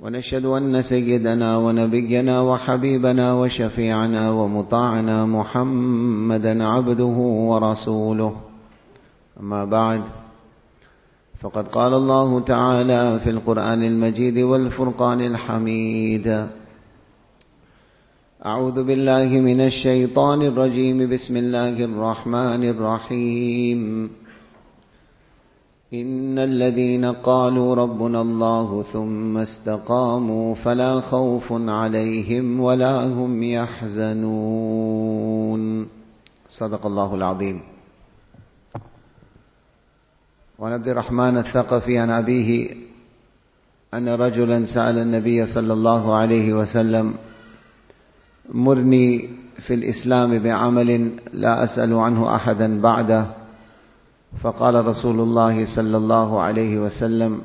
[0.00, 7.16] ونشهد أن سيدنا ونبينا وحبيبنا وشفيعنا ومطاعنا محمدا عبده
[7.50, 8.36] ورسوله.
[9.40, 10.02] أما بعد
[11.40, 16.46] فقد قال الله تعالى في القرآن المجيد والفرقان الحميد.
[18.46, 21.10] أعوذ بالله من الشيطان الرجيم.
[21.10, 24.10] بسم الله الرحمن الرحيم.
[25.94, 34.82] إن الذين قالوا ربنا الله ثم استقاموا فلا خوف عليهم ولا هم يحزنون.
[36.48, 37.60] صدق الله العظيم.
[40.58, 42.74] وعن عبد الرحمن الثقفي عن أبيه
[43.94, 47.14] أن رجلا سأل النبي صلى الله عليه وسلم
[48.52, 49.28] مرني
[49.66, 53.26] في الإسلام بعمل لا أسأل عنه أحدا بعده
[54.42, 57.42] فقال رسول الله صلى الله عليه وسلم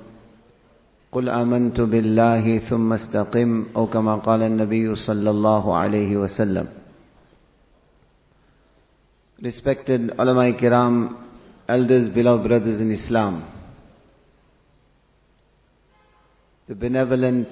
[1.11, 6.67] قل آمنت بالله ثم استقم أو كما قال النبي صلى الله عليه وسلم
[9.43, 11.17] Respected ulama kiram,
[11.67, 13.43] elders, beloved brothers in Islam,
[16.69, 17.49] the benevolent,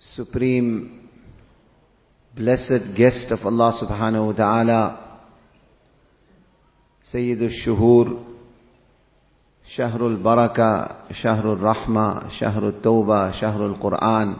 [0.00, 1.10] supreme,
[2.34, 5.01] blessed guest of Allah subhanahu wa ta'ala,
[7.02, 8.24] سيد الشهور
[9.66, 14.36] شهر البركة شهر الرحمة شهر التوبة شهر القرآن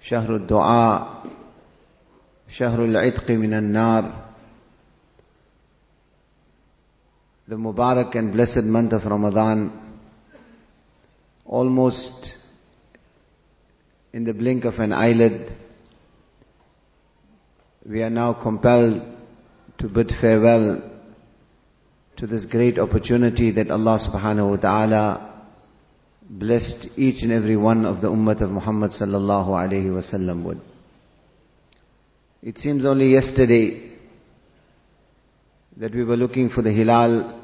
[0.00, 1.22] شهر الدعاء
[2.48, 4.26] شهر العتق من النار
[7.48, 9.70] the Mubarak and blessed month of Ramadan
[11.44, 12.32] almost
[14.12, 15.52] in the blink of an eyelid
[17.88, 19.00] we are now compelled
[19.78, 20.95] to bid farewell
[22.16, 25.44] to this great opportunity that Allah subhanahu wa ta'ala
[26.28, 30.58] blessed each and every one of the ummah of Muhammad sallallahu alayhi wasallam with.
[32.42, 33.92] It seems only yesterday
[35.76, 37.42] that we were looking for the hilal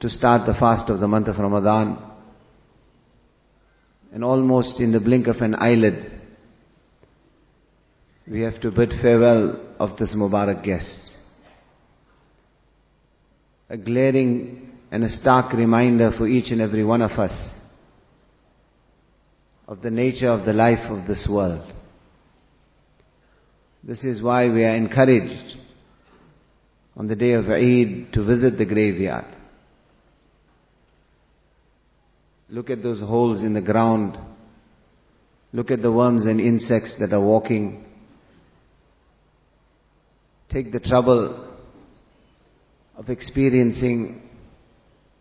[0.00, 1.98] to start the fast of the month of Ramadan.
[4.12, 6.12] And almost in the blink of an eyelid,
[8.26, 11.14] we have to bid farewell of this Mubarak guest
[13.68, 17.54] a glaring and a stark reminder for each and every one of us
[19.66, 21.72] of the nature of the life of this world.
[23.82, 25.56] This is why we are encouraged
[26.96, 29.26] on the day of Eid to visit the graveyard.
[32.48, 34.18] Look at those holes in the ground.
[35.52, 37.84] Look at the worms and insects that are walking.
[40.50, 41.53] Take the trouble
[42.96, 44.22] of experiencing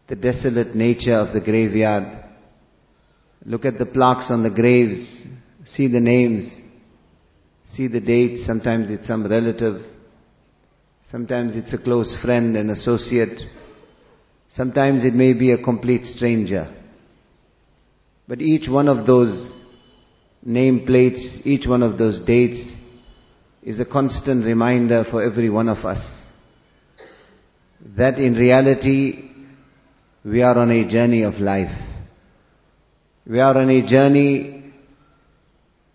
[0.08, 2.24] the desolate nature of the graveyard.
[3.46, 5.24] Look at the plaques on the graves,
[5.66, 6.54] see the names,
[7.66, 8.46] see the dates.
[8.46, 9.82] Sometimes it's some relative,
[11.10, 13.40] sometimes it's a close friend and associate,
[14.50, 16.74] sometimes it may be a complete stranger.
[18.28, 19.52] But each one of those
[20.44, 22.60] name plates, each one of those dates
[23.62, 26.23] is a constant reminder for every one of us
[27.97, 29.31] that in reality
[30.25, 31.77] we are on a journey of life.
[33.27, 34.73] We are on a journey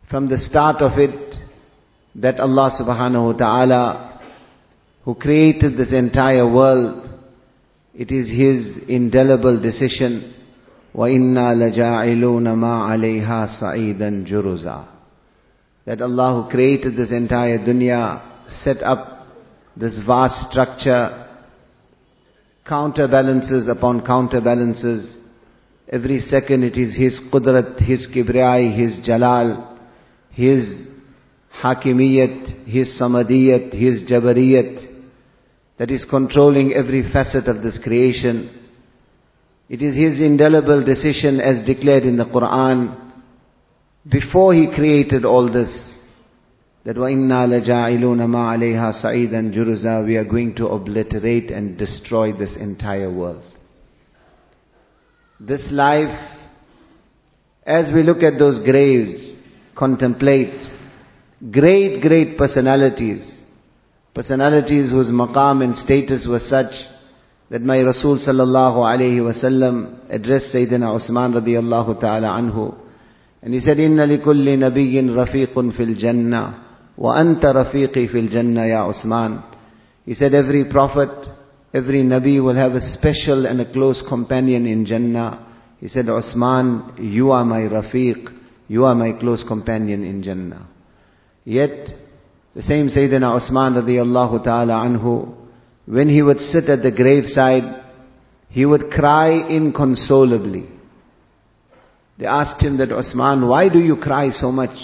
[0.10, 1.36] from the start of it
[2.16, 4.22] that Allah subhanahu wa ta'ala
[5.04, 7.10] who created this entire world,
[7.94, 10.34] it is His indelible decision
[10.96, 14.86] وَإِنَّا لَجَاعِلُونَ مَا عَلَيْهَا صَعِيدًا جُرُزًا
[15.86, 18.22] That Allah who created this entire dunya
[18.64, 19.28] set up
[19.76, 21.24] this vast structure
[22.69, 25.17] counterbalances upon counterbalances.
[25.91, 29.79] Every second it is His qudrat, His kibriyai, His jalal,
[30.31, 30.87] His
[31.63, 34.87] hakimiyat, His samadiyat, His jabariyat
[35.79, 38.51] that is controlling every facet of this creation.
[39.69, 43.13] It is His indelible decision as declared in the Quran
[44.11, 45.98] before He created all this
[46.88, 52.58] that وَإِنَّا لَجَاعِلُونَ مَا عَلَيْهَا سَعِيدًا جُرُزًا We are going to obliterate and destroy this
[52.58, 53.44] entire world.
[55.40, 56.38] This life,
[57.66, 59.36] as we look at those graves,
[59.76, 60.54] contemplate
[61.52, 63.32] great, great personalities.
[64.14, 66.74] Personalities whose maqam and status was such
[67.50, 72.78] that my Rasul sallallahu alayhi wasallam addressed Sayyidina Usman radiyallahu ta'ala anhu.
[73.42, 76.64] And he said, إِنَّ لِكُلِّ نَبِيٍّ رَفِيقٌ فِي الْجَنَّةِ
[76.98, 79.44] وَأَنْتَ رَفِيقِي فِي الْجَنَّةِ يَا Usman.
[80.06, 81.10] He said, every prophet,
[81.74, 85.54] every Nabi will have a special and a close companion in Jannah.
[85.80, 88.30] He said, Usman, you are my Rafiq.
[88.68, 90.68] You are my close companion in Jannah.
[91.46, 91.90] Yet,
[92.56, 95.36] the same Sayyidina Usman radiallahu ta'ala anhu,
[95.86, 97.84] when he would sit at the graveside,
[98.50, 100.70] he would cry inconsolably.
[102.20, 104.78] They asked him that, Usman, why do you cry so much?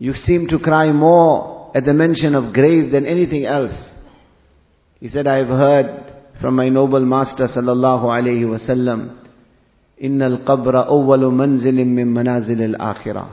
[0.00, 3.94] You seem to cry more at the mention of grave than anything else.
[5.00, 9.22] He said, I have heard from my noble master sallallahu alayhi wasallam,
[10.02, 13.28] إن القبر أول منزل من منازل الآخرة.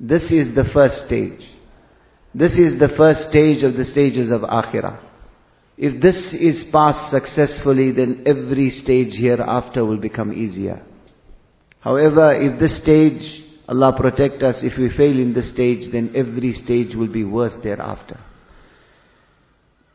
[0.00, 1.48] This is the first stage.
[2.34, 4.98] This is the first stage of the stages of Akhirah.
[5.78, 10.82] If this is passed successfully, then every stage hereafter will become easier.
[11.80, 16.52] However, if this stage, Allah protect us, if we fail in this stage, then every
[16.52, 18.18] stage will be worse thereafter.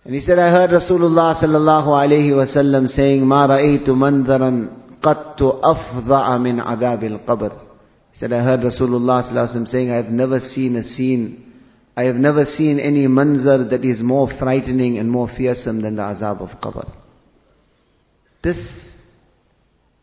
[0.04, 6.38] And he said, I heard Rasulullah sallallahu alayhi wasallam saying, مَا رَأَيْتُ مَنْذَرًا قَدْتُ أَفْضَعَ
[6.40, 7.62] مِنْ عَذَابِ الْقَبْرِ
[8.14, 11.54] He said, I heard Rasulullah sallallahu alayhi wasallam saying, I have never seen a scene,
[11.96, 16.02] I have never seen any manzar that is more frightening and more fearsome than the
[16.02, 16.90] azab of qabr.
[18.42, 18.58] This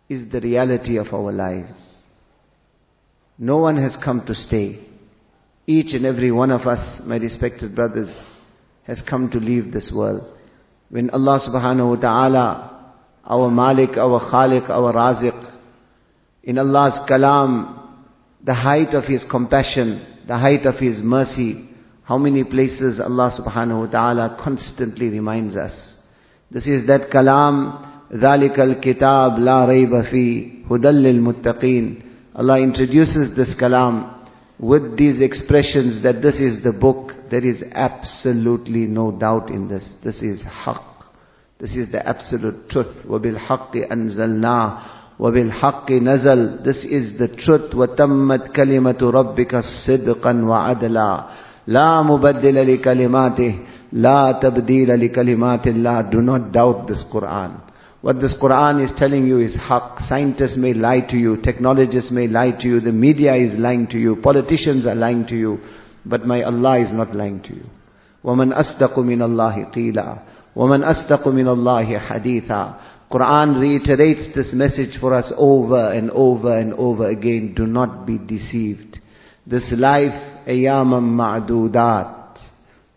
[0.08, 1.89] is the reality of our lives.
[3.40, 4.80] No one has come to stay.
[5.66, 8.14] Each and every one of us, my respected brothers,
[8.84, 10.22] has come to leave this world.
[10.88, 15.54] When Allah subhanahu wa ta'ala, our Malik, our Khaliq, our Raziq,
[16.44, 17.82] in Allah's kalam,
[18.44, 21.68] the height of His compassion, the height of His mercy,
[22.04, 25.96] how many places Allah subhanahu wa ta'ala constantly reminds us.
[26.50, 32.02] This is that kalam, ذَلِكَ الْكِتَابِ لَا رَيْبَ فِي هُدًى لِلْمُتَّقِينَ
[32.34, 34.16] Allah introduces this kalam
[34.58, 39.92] with these expressions that this is the book, there is absolutely no doubt in this.
[40.02, 40.82] This is haqq.
[41.58, 43.04] This is the absolute truth.
[43.06, 44.78] وَبِالْحَقِّ أَنزَلْنَا
[45.18, 47.72] وَبِالْحَقِّ نَزَلْ This is the truth.
[47.72, 51.24] وَتَمَّتْ كَلِمَةُ رَبِّكَ صِدْقًا وَعَدْلًا
[51.68, 53.58] لَا مُبَدِّلَ لِكَلِمَاتِهِ
[53.92, 57.60] لَا تَبْدِيلَ لِكَلِمَاتِ اللَّهِ Do not doubt this Qur'an.
[58.02, 60.00] What this Quran is telling you is haq.
[60.00, 63.98] Scientists may lie to you, technologists may lie to you, the media is lying to
[63.98, 65.58] you, politicians are lying to you,
[66.04, 67.66] but my Allah is not lying to you.
[68.24, 70.18] وَمَنْ أَصْدَقُ مِنَ اللَّهِ قِيلًا
[70.56, 72.74] وَمَنْ أَصْدَقُ مِنَ اللَّهِ حَدِيثًا
[73.10, 77.54] Quran reiterates this message for us over and over and over again.
[77.54, 78.98] Do not be deceived.
[79.46, 82.38] This life, أياما معدودات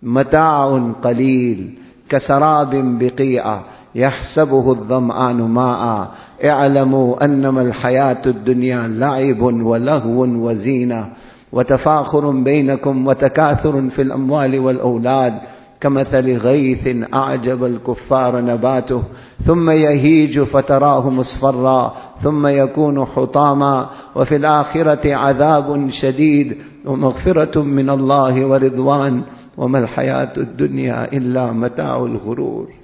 [0.03, 1.77] متاع قليل
[2.09, 6.10] كسراب بقيعة يحسبه الظمآن ماء.
[6.44, 11.06] اعلموا أنما الحياة الدنيا لعب ولهو وزينة.
[11.52, 15.34] وتفاخر بينكم وتكاثر في الأموال والأولاد.
[15.80, 19.02] كمثل غيث أعجب الكفار نباته.
[19.44, 21.94] ثم يهيج فتراه مصفرا.
[22.22, 23.86] ثم يكون حطاما.
[24.16, 26.56] وفي الآخرة عذاب شديد.
[26.86, 29.22] ومغفرة من الله ورضوان.
[29.56, 32.83] وما الحياة الدنيا إلا متاع الغرور.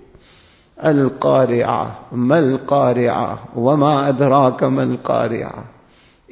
[0.85, 5.65] القارعة ما القارعة؟ وما أدراك ما القارعة؟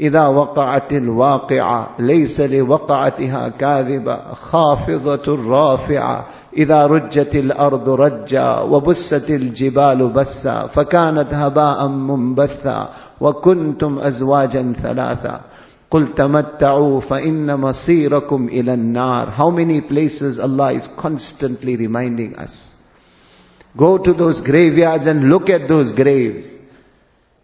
[0.01, 6.27] إذا وقعت الواقعة ليس لوقعتها كاذبة خافضة رافعة.
[6.57, 12.89] إذا رجت الأرض رجا وبست الجبال بسا فكانت هباء منبثا
[13.21, 15.41] وكنتم أزواجا ثلاثا.
[15.91, 19.31] قل تمتعوا فإن مصيركم إلى النار.
[19.31, 22.78] How many places Allah is constantly reminding us?
[23.79, 26.49] Go to those graveyards and look at those graves.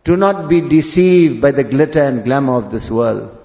[0.05, 3.39] Do not be deceived by the glitter and glamour of this world.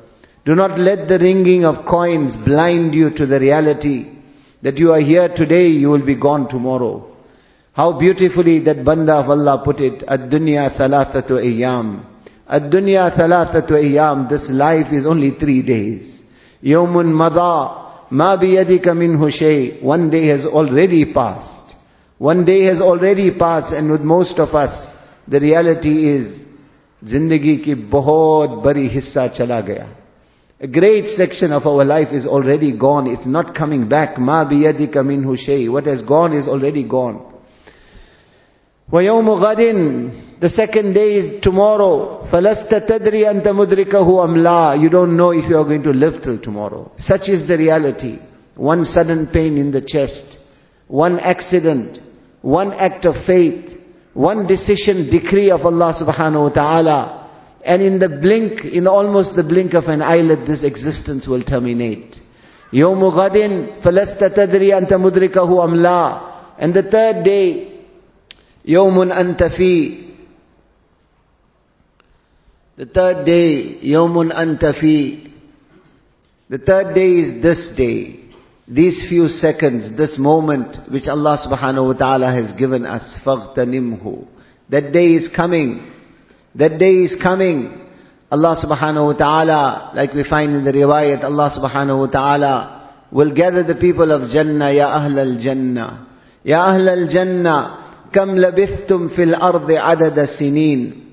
[0.46, 4.19] Do not let the ringing of coins blind you to the reality
[4.62, 7.15] that you are here today, you will be gone tomorrow.
[7.74, 12.03] How beautifully that banda of Allah put it, Ad-dunya thalathatu ayyam.
[12.48, 16.22] Ad-dunya thalathatu ayyam, this life is only three days.
[16.62, 19.79] Yawmun mada, ma biyadika minhu shay.
[19.81, 21.68] One day has already passed.
[22.18, 24.73] One day has already passed and with most of us,
[25.26, 26.40] the reality is,
[27.04, 29.88] zindagi ki bahut bari hissa chala gaya.
[30.61, 33.06] A great section of our life is already gone.
[33.09, 34.18] It's not coming back.
[34.18, 35.68] Ma biyadika minhu shay.
[35.68, 37.33] What has gone is already gone.
[38.92, 42.28] وَيَوْمُ غَدٍ The second day is tomorrow.
[42.30, 46.23] فَلَسْتَ تَدْرِي أَنْتَ مُدْرِكَهُ أَمْ لَا You don't know if you are going to live
[46.23, 46.92] till tomorrow.
[46.99, 48.18] Such is the reality.
[48.56, 50.38] One sudden pain in the chest,
[50.87, 51.99] one accident,
[52.42, 53.71] one act of faith,
[54.12, 57.21] one decision, decree of Allah subhanahu wa ta'ala.
[57.64, 62.21] And in the blink, in almost the blink of an eyelid, this existence will terminate.
[62.73, 66.21] يوم غد فلست تدري أنت مدركه أم لا
[66.59, 67.68] And the third day,
[68.64, 70.04] يوم أنت فيه
[72.76, 75.33] the third day, Yawmun Antafi.
[76.50, 78.17] The third day is this day.
[78.68, 83.04] These few seconds, this moment which Allah subhanahu wa ta'ala has given us.
[83.25, 84.26] فَغْتَنِمْهُ
[84.71, 85.92] That day is coming.
[86.54, 87.85] That day is coming.
[88.30, 93.35] Allah subhanahu wa ta'ala, like we find in the riwayat, Allah subhanahu wa ta'ala will
[93.35, 96.09] gather the people of Jannah, Ya Ahl al-Jannah.
[96.42, 101.04] Ya Ahl al-Jannah, kam labithtum fil ardi adada sinin.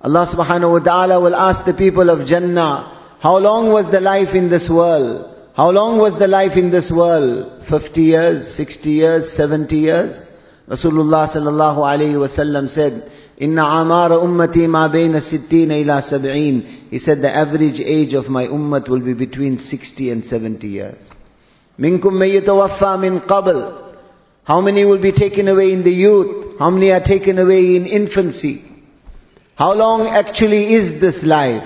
[0.00, 4.34] Allah subhanahu wa ta'ala will ask the people of Jannah, how long was the life
[4.34, 5.26] in this world?
[5.55, 7.63] How long was the life in this world?
[7.69, 10.13] 50 years, 60 years, 70 years?
[10.67, 16.89] Rasulullah sallallahu alayhi said, Inna amara ummati ma bayna sittina ila sab'een.
[16.89, 21.09] He said the average age of my ummat will be between 60 and 70 years.
[21.79, 23.95] Minkum mayyatawaffa min qabl.
[24.43, 26.59] How many will be taken away in the youth?
[26.59, 28.61] How many are taken away in infancy?
[29.55, 31.63] How long actually is this life?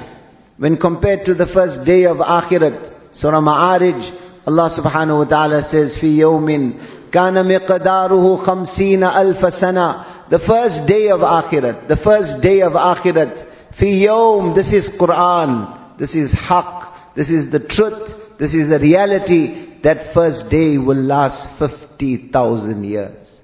[0.57, 4.12] When compared to the first day of Akhirat, Surah Ma'arij,
[4.46, 6.74] Allah subhanahu wa ta'ala says, في يوم
[7.12, 13.44] كان مقداره خمسين ألف سنة The first day of Akhirat, the first day of Akhirat,
[13.78, 18.78] في يوم, this is Quran, this is Haqq, this is the truth, this is the
[18.80, 19.62] reality.
[19.84, 23.40] That first day will last 50,000 years.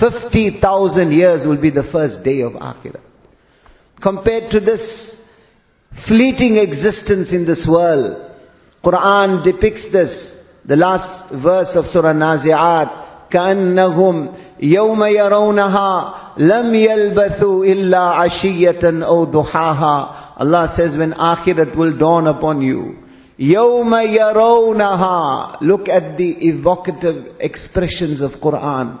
[0.00, 3.02] 50,000 years will be the first day of Akhirat
[4.02, 5.16] compared to this
[6.08, 8.25] fleeting existence in this world.
[8.86, 10.34] Quran depicts this.
[10.64, 14.16] The last verse of Surah Nazi'at, كَأَنَّهُمْ
[14.62, 22.62] يَوْمَ يَرَوْنَهَا لَمْ يَلْبَثُوا إِلَّا عَشِيَّةً أَوْ ضُحَاهَا Allah says when akhirat will dawn upon
[22.62, 22.96] you,
[23.38, 28.98] يَوْمَ يَرَوْنَهَا Look at the evocative expressions of Quran.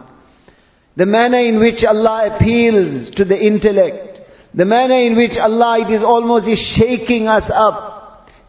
[0.96, 4.18] The manner in which Allah appeals to the intellect,
[4.54, 7.85] the manner in which Allah, it is almost is shaking us up.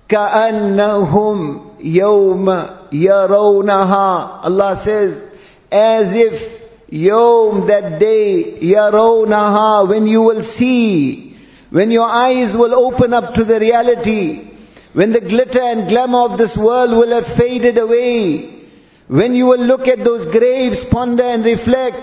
[0.09, 5.23] كَأَنَّهُمْ يَوْمَ يَرَوْنَهَا Allah says,
[5.71, 11.35] as if Yom, that day, yarawnaha, when you will see,
[11.71, 14.51] when your eyes will open up to the reality,
[14.93, 18.67] when the glitter and glamour of this world will have faded away,
[19.07, 21.97] when you will look at those graves, ponder and reflect,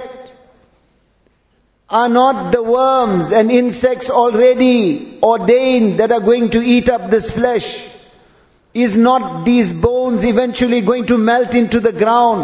[1.89, 7.31] are not the worms and insects already ordained that are going to eat up this
[7.37, 7.63] flesh?
[8.76, 12.44] Is not these bones eventually going to melt into the ground?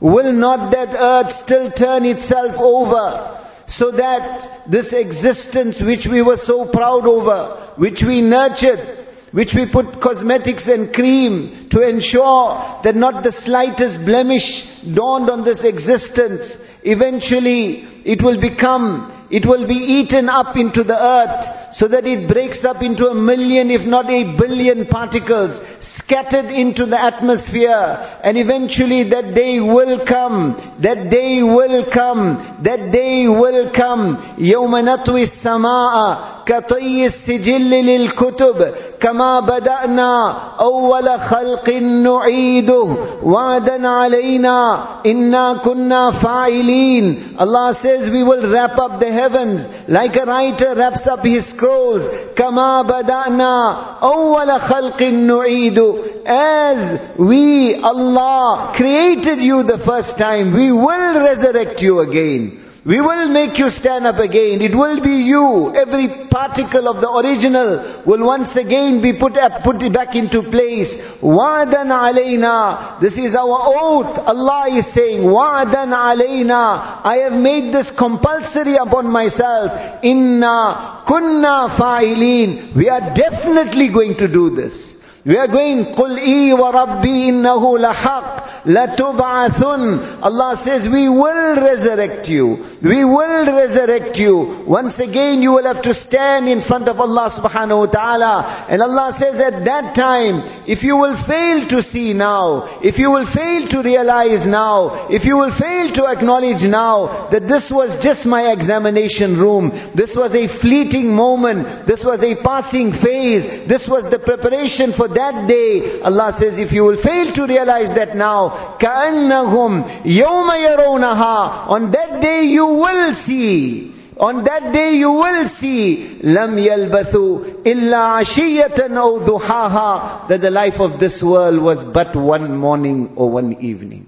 [0.00, 3.42] Will not that earth still turn itself over?
[3.66, 9.66] So that this existence which we were so proud over, which we nurtured, which we
[9.66, 14.46] put cosmetics and cream to ensure that not the slightest blemish
[14.94, 16.54] dawned on this existence,
[16.86, 22.27] eventually it will become, it will be eaten up into the earth so that it
[22.27, 25.53] breaks up into a million if not a billion particles
[25.97, 32.91] scattered into the atmosphere and eventually that day will come that day will come that
[32.91, 42.87] day will come يوم نطوي السماء كطي السجل للكتب كما بدأنا أول خلق نعيده
[43.23, 50.26] وعدا علينا إنا كنا فاعلين Allah says we will wrap up the heavens, like a
[50.26, 52.04] writer wraps up his scrolls,
[52.36, 55.88] kama bada'na awwala khalqin nu'idu.
[56.26, 63.32] As we, Allah, created you the first time, we will resurrect you again we will
[63.32, 64.60] make you stand up again.
[64.60, 65.72] It will be you.
[65.72, 70.92] Every particle of the original will once again be put, up, put back into place.
[71.24, 73.00] Wa'dan alayna.
[73.00, 74.20] This is our oath.
[74.28, 77.00] Allah is saying, Wa'dan alayna.
[77.00, 80.04] I have made this compulsory upon myself.
[80.04, 82.76] Inna kunna fa'ilin.
[82.76, 84.93] We are definitely going to do this.
[85.25, 92.77] We are going, قُلْ إِي وَرَبِّي إِنَّهُ لَحَقٌّ لَتُبْعَثُنْ Allah says, we will resurrect you.
[92.83, 94.63] We will resurrect you.
[94.67, 98.67] Once again, you will have to stand in front of Allah subhanahu wa ta'ala.
[98.69, 103.11] And Allah says at that time, if you will fail to see now, if you
[103.11, 107.95] will fail to realize now, if you will fail to acknowledge now that this was
[108.03, 113.87] just my examination room, this was a fleeting moment, this was a passing phase, this
[113.87, 116.01] was the preparation for that day.
[116.01, 122.21] Allah says, if you will fail to realize that now, كأنهم يوم يرونها on that
[122.21, 129.17] day you will see on that day you will see لم يلبثوا إلا عشية أو
[129.17, 134.05] ضحاها that the life of this world was but one morning or one evening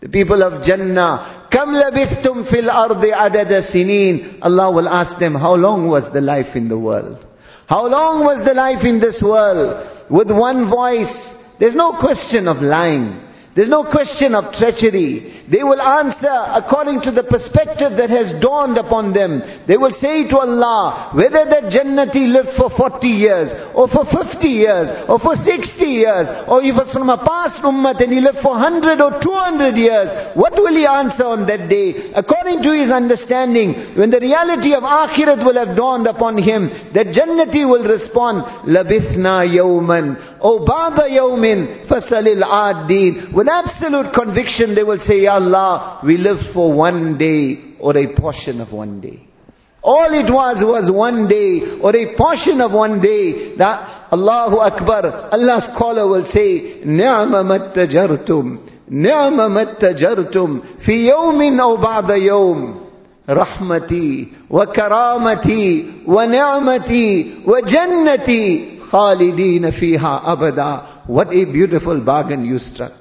[0.00, 5.54] the people of Jannah كم لبثتم في الأرض عدد سنين Allah will ask them how
[5.54, 7.18] long was the life in the world
[7.69, 10.09] How long was the life in this world?
[10.09, 11.13] With one voice
[11.59, 13.28] there's no question of lying
[13.59, 15.43] there's no question of treachery.
[15.51, 19.43] They will answer according to the perspective that has dawned upon them.
[19.67, 24.47] They will say to Allah, whether that Jannati lived for 40 years, or for 50
[24.47, 25.51] years, or for 60
[25.83, 29.75] years, or if it's from a past ummah and he lived for 100 or 200
[29.75, 30.07] years,
[30.39, 32.15] what will he answer on that day?
[32.15, 37.11] According to his understanding, when the reality of akhirat will have dawned upon him, that
[37.11, 39.43] Jannati will respond, labithna
[40.39, 42.87] O ba'da yawmin, fasalil ad
[43.35, 48.14] With absolute conviction they will say, Ya Allah, we lived for one day or a
[48.14, 49.20] portion of one day.
[49.82, 53.54] All it was was one day or a portion of one day.
[53.56, 62.16] That Allahu Akbar, Allah's caller will say, Ni'ma mattajartum, Ni'ma mattajartum, fi yawmin aw ba'da
[62.16, 62.80] yawm.
[63.28, 72.92] رحمتي وكرامتي ونعمتي وجنتي خالدين فيها أبدا What a beautiful bargain you struck.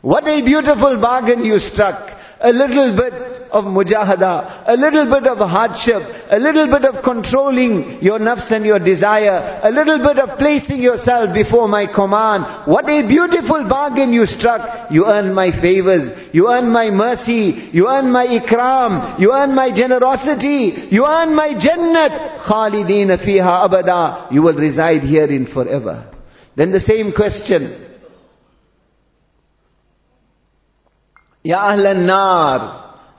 [0.00, 2.14] What a beautiful bargain you struck.
[2.40, 5.98] A little bit of mujahada, a little bit of hardship,
[6.30, 10.80] a little bit of controlling your nafs and your desire, a little bit of placing
[10.80, 12.68] yourself before my command.
[12.70, 14.92] What a beautiful bargain you struck.
[14.92, 19.74] You earn my favors, you earn my mercy, you earn my ikram, you earn my
[19.74, 22.46] generosity, you earn my jannat.
[22.46, 24.30] Khalidina fiha abada.
[24.30, 26.06] You will reside herein forever.
[26.54, 27.87] Then the same question.
[31.48, 32.60] Ya Ahlan Nar,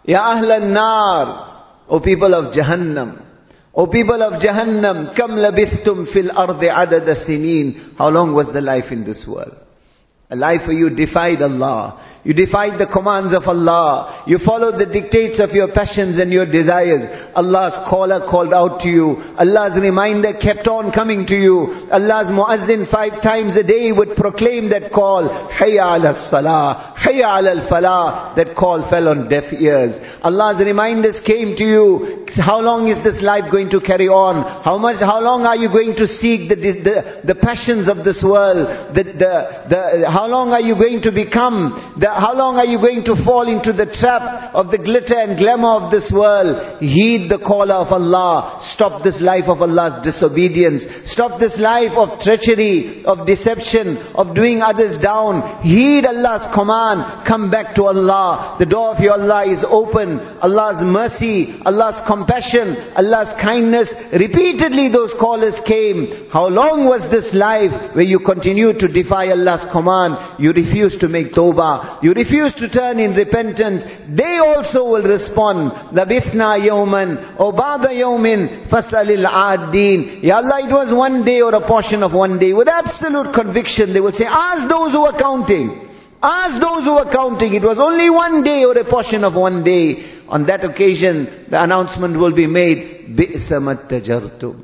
[0.05, 1.25] Ya Ahlan Nar,
[1.89, 3.25] O people of Jahannam,
[3.73, 7.97] O people of Jahannam, Kam labithtum fil ardi adada sinin.
[7.97, 9.57] How long was the life in this world?
[10.31, 12.05] A life where you defied Allah.
[12.23, 14.25] You defied the commands of Allah.
[14.27, 17.31] You followed the dictates of your passions and your desires.
[17.33, 19.17] Allah's caller called out to you.
[19.39, 21.87] Allah's reminder kept on coming to you.
[21.89, 25.25] Allah's muazzin five times a day would proclaim that call.
[25.49, 26.93] Hayya ala salah.
[26.99, 28.35] Hayya ala al-falah.
[28.35, 29.97] That call fell on deaf ears.
[30.21, 32.27] Allah's reminders came to you.
[32.35, 34.43] How long is this life going to carry on?
[34.61, 38.21] How much, how long are you going to seek the, the, the passions of this
[38.21, 38.93] world?
[38.93, 39.33] The, the,
[39.71, 39.81] the,
[40.19, 43.47] how long are you going to become the how long are you going to fall
[43.47, 46.83] into the trap of the glitter and glamour of this world?
[46.83, 48.59] Heed the caller of Allah.
[48.75, 50.83] Stop this life of Allah's disobedience.
[51.07, 55.63] Stop this life of treachery, of deception, of doing others down.
[55.63, 57.23] Heed Allah's command.
[57.23, 58.59] Come back to Allah.
[58.59, 60.19] The door of your Allah is open.
[60.43, 63.87] Allah's mercy, Allah's compassion, Allah's kindness.
[64.11, 66.27] Repeatedly those callers came.
[66.27, 70.08] How long was this life where you continued to defy Allah's command?
[70.38, 75.72] You refuse to make tawbah you refuse to turn in repentance, they also will respond,
[75.96, 80.20] Labithna yawman, or ba'da yawmin, fasalil addin.
[80.22, 82.52] Ya Allah, it was one day or a portion of one day.
[82.52, 85.88] With absolute conviction, they will say, ask those who are counting.
[86.22, 87.54] Ask those who are counting.
[87.54, 90.20] It was only one day or a portion of one day.
[90.28, 94.60] On that occasion, the announcement will be made, بِئْسَ مَتَّجَرْتُمْ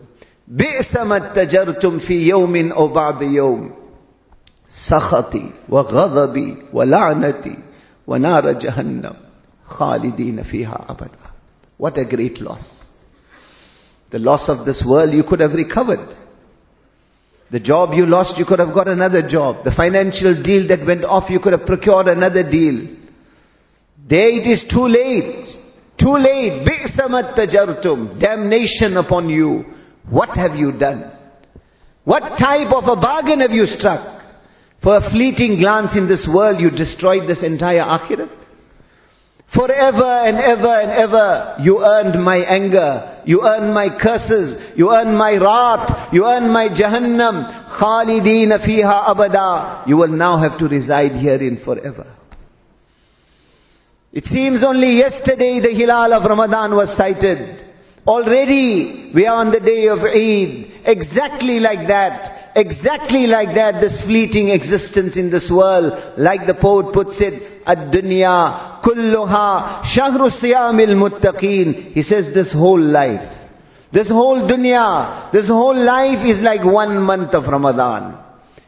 [0.50, 3.80] بِئْسَ مَتَّجَرْتُمْ فِي يَوْمٍ أَوْ بَعْدِ يَوْمٍ
[4.90, 7.58] سخطي وغضبي ولعنتي
[8.06, 9.14] ونار جهنم
[9.66, 11.30] خالدين فيها أبدا
[11.78, 12.80] What a great loss.
[14.10, 16.14] The loss of this world you could have recovered.
[17.50, 19.64] The job you lost, you could have got another job.
[19.64, 22.86] The financial deal that went off, you could have procured another deal.
[24.08, 25.46] There it is too late.
[25.98, 26.68] Too late.
[26.68, 28.20] Bi'samat tajartum.
[28.20, 29.64] Damnation upon you.
[30.10, 31.12] What have you done?
[32.04, 34.13] What type of a bargain have you struck?
[34.81, 38.29] For a fleeting glance in this world, you destroyed this entire akhirat.
[39.53, 45.17] Forever and ever and ever, you earned my anger, you earned my curses, you earned
[45.17, 49.87] my wrath, you earned my jahannam, khalidina فيها abada.
[49.87, 52.05] You will now have to reside herein forever.
[54.11, 57.63] It seems only yesterday the Hilal of Ramadan was sighted.
[58.07, 62.34] Already we are on the day of Eid, exactly like that.
[62.55, 68.81] Exactly like that, this fleeting existence in this world, like the poet puts it, ad-dunya
[68.81, 71.91] kulluha shahru siyamil muttaqeen.
[71.91, 73.29] He says this whole life,
[73.91, 78.24] this whole dunya, this whole life is like one month of Ramadan.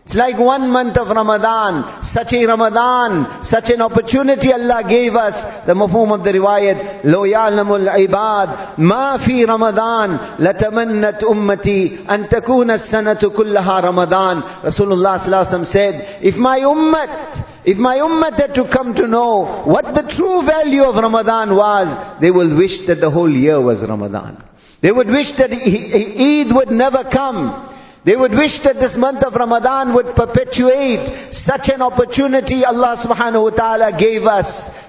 [0.06, 2.02] It's like one month of Ramadan.
[2.12, 5.66] Such a Ramadan, such an opportunity Allah gave us.
[5.66, 12.70] The mafhum of the riwayat, لو يعلم العباد ما في رمضان لتمنت أمتي أن تكون
[12.70, 14.42] السنة كلها رمضان.
[14.64, 19.84] Rasulullah sallallahu said, if my ummah, if my ummah had to come to know what
[19.94, 24.42] the true value of Ramadan was, they will wish that the whole year was Ramadan.
[24.82, 27.68] They would wish that Eid would never come.
[28.07, 33.43] They would wish that this month of Ramadan would perpetuate such an opportunity Allah subhanahu
[33.43, 34.47] wa ta'ala gave us.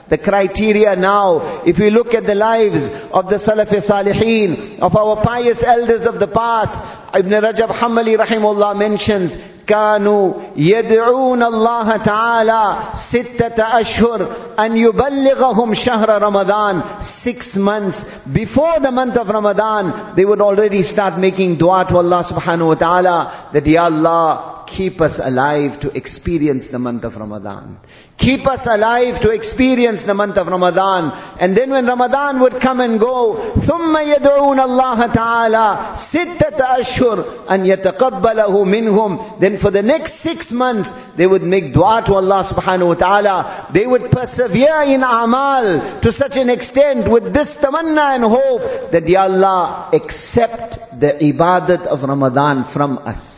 [0.08, 2.78] The criteria now, if we look at the lives
[3.10, 6.70] of the Salaf Salihin, of our pious elders of the past,
[7.18, 9.34] Ibn Rajab Hanbali rahimullah mentions,
[9.68, 12.76] كانوا يدعون الله تعالى
[13.12, 14.26] ستة أشهر
[14.60, 16.82] أن يبلغهم شهر رمضان
[17.24, 17.96] six months
[18.32, 22.74] before the month of Ramadan they would already start making dua to Allah subhanahu wa
[22.74, 27.77] ta'ala that Ya Allah keep us alive to experience the month of Ramadan.
[28.17, 31.11] Keep us alive to experience the month of Ramadan.
[31.39, 35.67] And then when Ramadan would come and go, ثُمَّ يَدْعُونَ اللَّهَ تَعَالَى
[36.13, 42.03] سِتَّةَ أَشْهُرٍ أَنْ يَتَقَبَّلَهُ مِنْهُمْ Then for the next six months, they would make dua
[42.07, 43.69] to Allah subhanahu wa ta'ala.
[43.73, 49.07] They would persevere in amal to such an extent with this tamanna and hope that
[49.07, 53.36] Ya Allah accept the ibadat of Ramadan from us.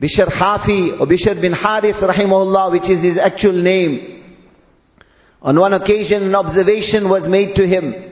[0.00, 4.22] Bishr Hafi or Bishr bin Haris rahimahullah, which is his actual name.
[5.40, 8.10] On one occasion an observation was made to him.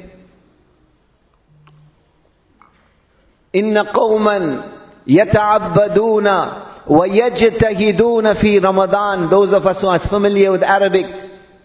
[3.55, 4.65] إن قوما
[5.07, 6.29] يتعبدون
[6.87, 11.05] ويجتهدون في رمضان Those of us who are familiar with Arabic,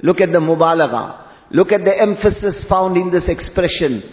[0.02, 1.28] look at the mubalagha.
[1.52, 4.04] Look at the emphasis found in this expression.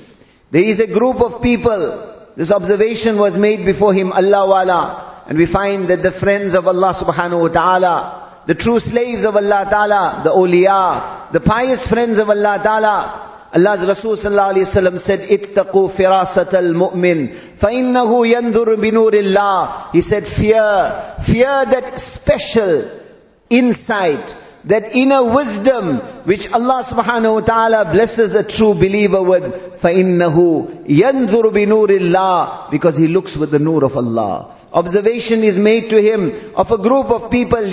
[0.52, 5.38] There is a group of people, this observation was made before him, Allah wala, and
[5.38, 9.66] we find that the friends of Allah subhanahu wa ta'ala, the true slaves of Allah
[9.70, 14.98] ta'ala, the awliya, the pious friends of Allah ta'ala, Allah's Rasul sallallahu alayhi wa sallam
[14.98, 17.28] said, اتقوا فراسة المؤمن
[17.60, 19.92] فإنه ينظر بنور الله.
[19.92, 23.00] He said, fear, fear that special
[23.48, 24.28] insight,
[24.68, 29.44] that inner wisdom which Allah subhanahu wa ta'ala blesses a true believer with.
[29.80, 35.89] فَإِنَّهُ يَنْظُرُ بِنُورِ اللَّهِ Because he looks with the nur of Allah observation is made
[35.89, 37.63] to him of a group of people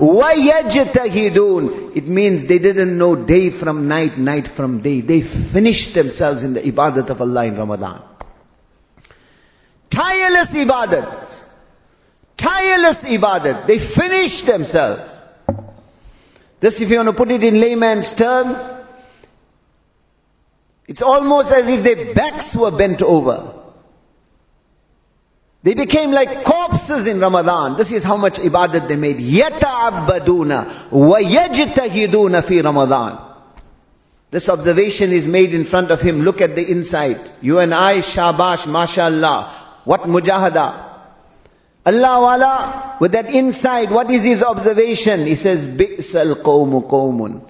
[0.00, 5.00] wa yajtahidun it means they didn't know day from night night from day.
[5.00, 8.02] They finished themselves in the ibadat of Allah in Ramadan.
[9.90, 11.28] Tireless ibadat.
[12.38, 13.66] Tireless ibadat.
[13.66, 15.10] They finished themselves.
[16.62, 18.56] This if you want to put it in layman's terms
[20.86, 23.51] it's almost as if their backs were bent over
[25.63, 27.77] they became like corpses in Ramadan.
[27.77, 29.17] This is how much ibadat they made.
[29.17, 33.17] يَتَعَبَّدُونَ وَيَجْتَهِدُونَ فِي Ramadan.
[34.31, 36.21] This observation is made in front of him.
[36.21, 37.17] Look at the insight.
[37.41, 39.81] You and I, shabash, mashallah.
[39.85, 40.85] What mujahada.
[41.85, 45.25] Allah wala, with that insight, what is his observation?
[45.25, 47.41] He says, بِئْسَ الْقَوْمُ قَوْمٌ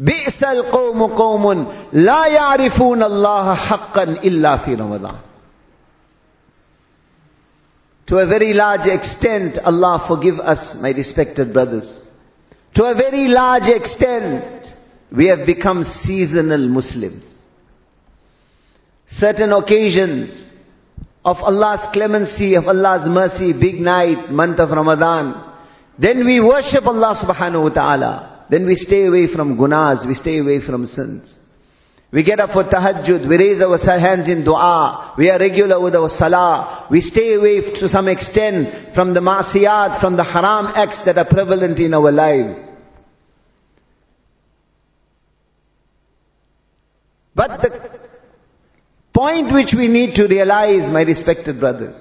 [0.00, 5.27] بِئْسَ الْقَوْمُ قَوْمٌ لَا يَعْرِفُونَ اللَّهَ حَقًّا إِلَّا فِي رَمَضَانِ
[8.09, 11.85] to a very large extent, Allah forgive us, my respected brothers.
[12.73, 14.65] To a very large extent,
[15.15, 17.23] we have become seasonal Muslims.
[19.09, 20.49] Certain occasions
[21.23, 25.55] of Allah's clemency, of Allah's mercy, big night, month of Ramadan,
[25.99, 28.45] then we worship Allah subhanahu wa ta'ala.
[28.49, 31.37] Then we stay away from gunas, we stay away from sins.
[32.12, 35.96] We get up for tahajjud, we raise our hands in dua, we are regular with
[35.96, 40.98] our salah, we stay away to some extent from the ma'siyat, from the haram acts
[41.06, 42.54] that are prevalent in our lives.
[47.34, 47.70] But the
[49.12, 51.96] point which we need to realize, my respected brothers,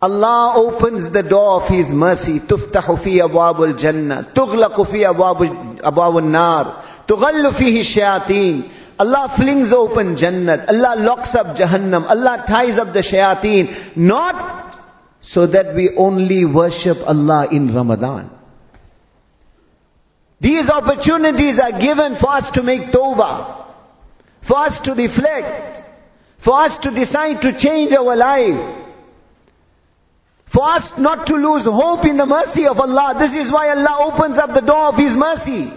[0.00, 2.40] Allah opens the door of His mercy.
[2.40, 5.42] تفتح في أبواب الجنة تغلق في أبواب
[5.82, 8.68] أبواب النار تغل فيه الشياطين
[8.99, 10.67] Allah flings open Jannat.
[10.67, 12.03] Allah locks up Jahannam.
[12.03, 13.95] Allah ties up the shayateen.
[13.95, 14.75] Not
[15.21, 18.29] so that we only worship Allah in Ramadan.
[20.41, 23.73] These opportunities are given for us to make tawbah,
[24.47, 25.83] for us to reflect,
[26.43, 28.85] for us to decide to change our lives,
[30.53, 33.15] for us not to lose hope in the mercy of Allah.
[33.19, 35.71] This is why Allah opens up the door of His mercy.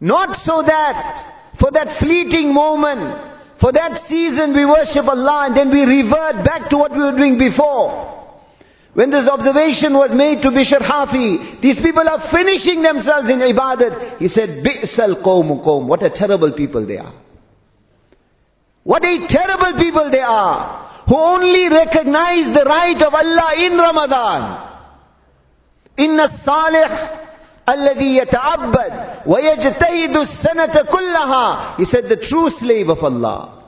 [0.00, 5.66] Not so that, for that fleeting moment, for that season we worship Allah and then
[5.74, 8.14] we revert back to what we were doing before.
[8.94, 14.18] When this observation was made to Bishr Hafi, these people are finishing themselves in ibadat.
[14.18, 15.88] He said, Bi'sal qawmu qawm.
[15.88, 17.12] What a terrible people they are.
[18.84, 21.02] What a terrible people they are.
[21.08, 24.40] Who only recognize the right of Allah in Ramadan.
[25.98, 27.25] Inna salih
[27.69, 28.93] الذي يتعبد
[29.25, 33.63] ويجتهد السنة كلها He said the true slave of Allah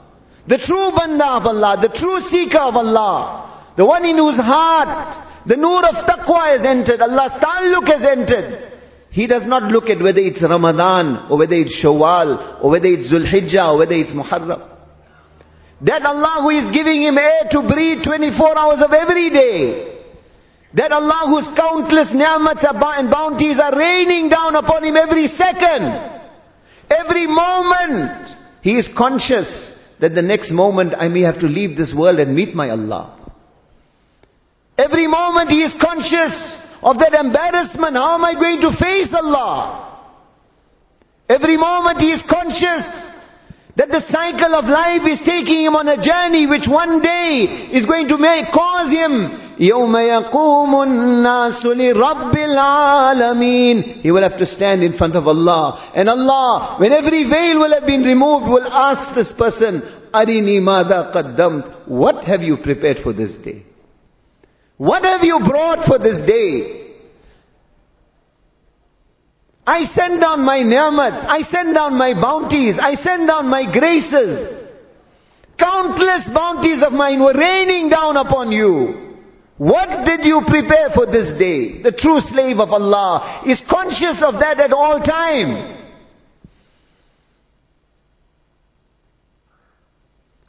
[0.47, 5.45] the true banda of Allah the true seeker of Allah the one in whose heart
[5.47, 8.69] the nur of taqwa has entered Allah's ta'alluq has entered
[9.11, 13.13] he does not look at whether it's Ramadan or whether it's Shawwal or whether it's
[13.13, 14.69] Zulhijjah or whether it's Muharram
[15.81, 19.96] that Allah who is giving him air to breathe 24 hours of every day
[20.74, 26.20] that Allah whose countless ni'mats and bounties are raining down upon him every second.
[26.90, 28.36] Every moment.
[28.62, 29.48] He is conscious
[30.00, 33.14] that the next moment I may have to leave this world and meet my Allah.
[34.76, 36.36] Every moment he is conscious
[36.82, 37.96] of that embarrassment.
[37.96, 39.84] How am I going to face Allah?
[41.28, 42.84] Every moment he is conscious
[43.76, 47.86] that the cycle of life is taking him on a journey which one day is
[47.86, 54.83] going to make, cause him يوم يقوم الناس لرب العالمين He will have to stand
[54.83, 55.91] in front of Allah.
[55.95, 59.81] And Allah, when every veil will have been removed, will ask this person,
[60.13, 61.87] Arini mada qaddamt.
[61.87, 63.63] What have you prepared for this day?
[64.77, 66.81] What have you brought for this day?
[69.65, 71.29] I send down my ni'mat.
[71.29, 72.77] I send down my bounties.
[72.81, 74.61] I send down my graces.
[75.57, 79.06] Countless bounties of mine were raining down upon you.
[79.58, 81.82] What did you prepare for this day?
[81.82, 85.74] The true slave of Allah is conscious of that at all times.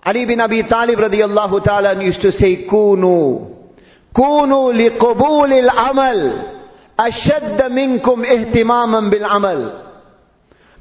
[0.04, 3.50] Ali bin Abi Talib radiallahu ta'ala used to say, Kunu,
[4.15, 6.63] Kunu li qabulil amal,
[6.98, 9.88] ashadda minkum ihtimaman bil amal.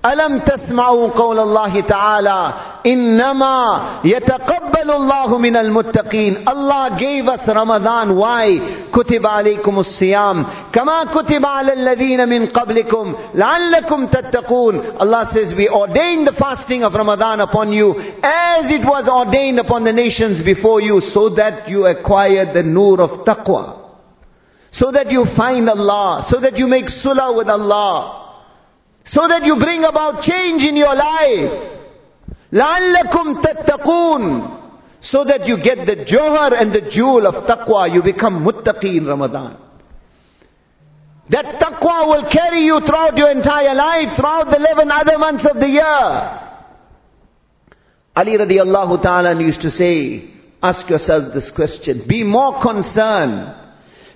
[0.05, 2.53] ألم تسمعوا قول الله تعالى
[2.85, 8.59] إنما يتقبل الله من المتقين Allah gave us Ramadan why
[8.93, 16.27] كتب عليكم الصيام كما كتب على الذين من قبلكم لعلكم تتقون Allah says we ordained
[16.27, 20.99] the fasting of Ramadan upon you as it was ordained upon the nations before you
[20.99, 23.79] so that you acquire the nur of taqwa
[24.73, 28.19] so that you find Allah so that you make sulah with Allah
[29.07, 31.79] so that you bring about change in your life.
[32.53, 34.59] لَعَلَّكُمْ تَتَّقُونَ
[35.01, 39.05] So that you get the johar and the jewel of taqwa, you become muttaqi in
[39.05, 39.57] Ramadan.
[41.29, 45.59] That taqwa will carry you throughout your entire life, throughout the 11 other months of
[45.59, 46.39] the year.
[48.15, 50.29] Ali radiallahu ta'ala used to say,
[50.61, 53.55] ask yourself this question, be more concerned,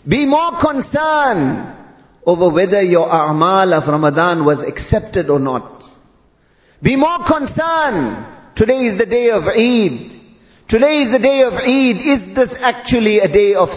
[0.07, 1.73] be more concerned
[2.24, 5.82] over whether your a'mal of Ramadan was accepted or not.
[6.82, 8.54] Be more concerned.
[8.56, 10.10] Today is the day of Eid.
[10.68, 11.96] Today is the day of Eid.
[11.96, 13.68] Is this actually a day of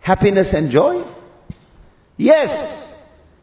[0.00, 1.02] happiness and joy?
[2.16, 2.82] Yes.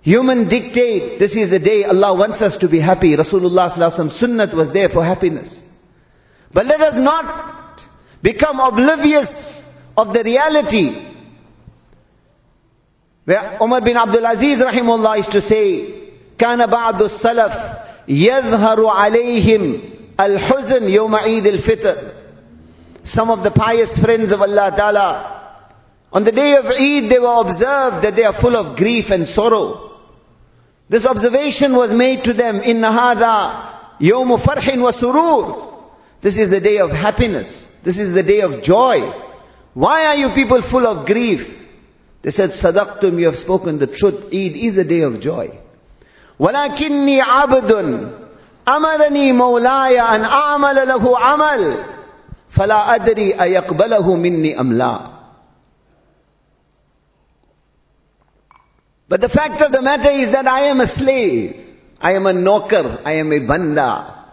[0.01, 3.15] Human dictate, this is the day Allah wants us to be happy.
[3.15, 5.59] Rasulullah sunnat was there for happiness.
[6.53, 7.79] But let us not
[8.23, 9.27] become oblivious
[9.95, 11.10] of the reality
[13.30, 15.92] where Umar bin Abdul Aziz rahimullah used to say,
[16.38, 17.52] كان بعض السلف
[18.08, 19.80] يظهر عليهم
[20.20, 21.96] الحزن يوم عيد الفطر.
[23.04, 25.72] Some of the pious friends of Allah Ta'ala,
[26.12, 29.26] on the day of Eid they were observed that they are full of grief and
[29.26, 29.96] sorrow.
[30.88, 33.52] This observation was made to them, إن هذا
[34.00, 35.66] يوم فرح وسرور.
[36.22, 37.48] This is the day of happiness.
[37.84, 38.98] This is the day of joy.
[39.74, 41.40] Why are you people full of grief?
[42.23, 44.25] They said, Sadaqtum, you have spoken the truth.
[44.27, 45.57] Eid is a day of joy.
[46.39, 47.71] ولكني عبد
[48.67, 51.85] أمرني مولاي an أعمل له amal
[52.55, 55.11] fala أدري أيقبله مني أم
[59.07, 61.53] But the fact of the matter is that I am a slave.
[61.99, 63.01] I am a naukar.
[63.03, 64.25] I am a banda.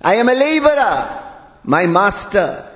[0.00, 1.58] I am a laborer.
[1.64, 2.70] My master.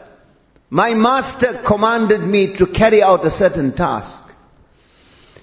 [0.69, 4.24] My master commanded me to carry out a certain task.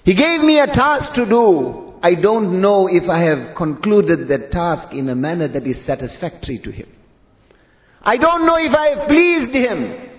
[0.04, 1.94] He gave me a task to do.
[2.02, 6.60] I don't know if I have concluded that task in a manner that is satisfactory
[6.64, 6.88] to him.
[8.02, 10.10] I don't know if I have pleased him.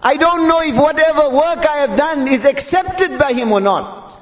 [0.00, 4.16] I don't know if whatever work I have done is accepted by him or not.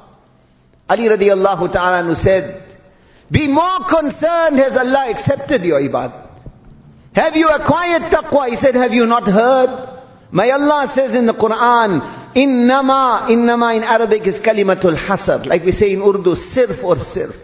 [0.89, 2.67] Ali radiallahu ta'ala said,
[3.31, 6.27] be more concerned has Allah accepted your ibadah.
[7.15, 8.49] Have you acquired taqwa?
[8.49, 10.03] He said, have you not heard?
[10.33, 15.47] My Allah says in the Quran, innama, innama in Arabic is kalimatul hasad.
[15.47, 17.35] Like we say in Urdu, sirf or sirf.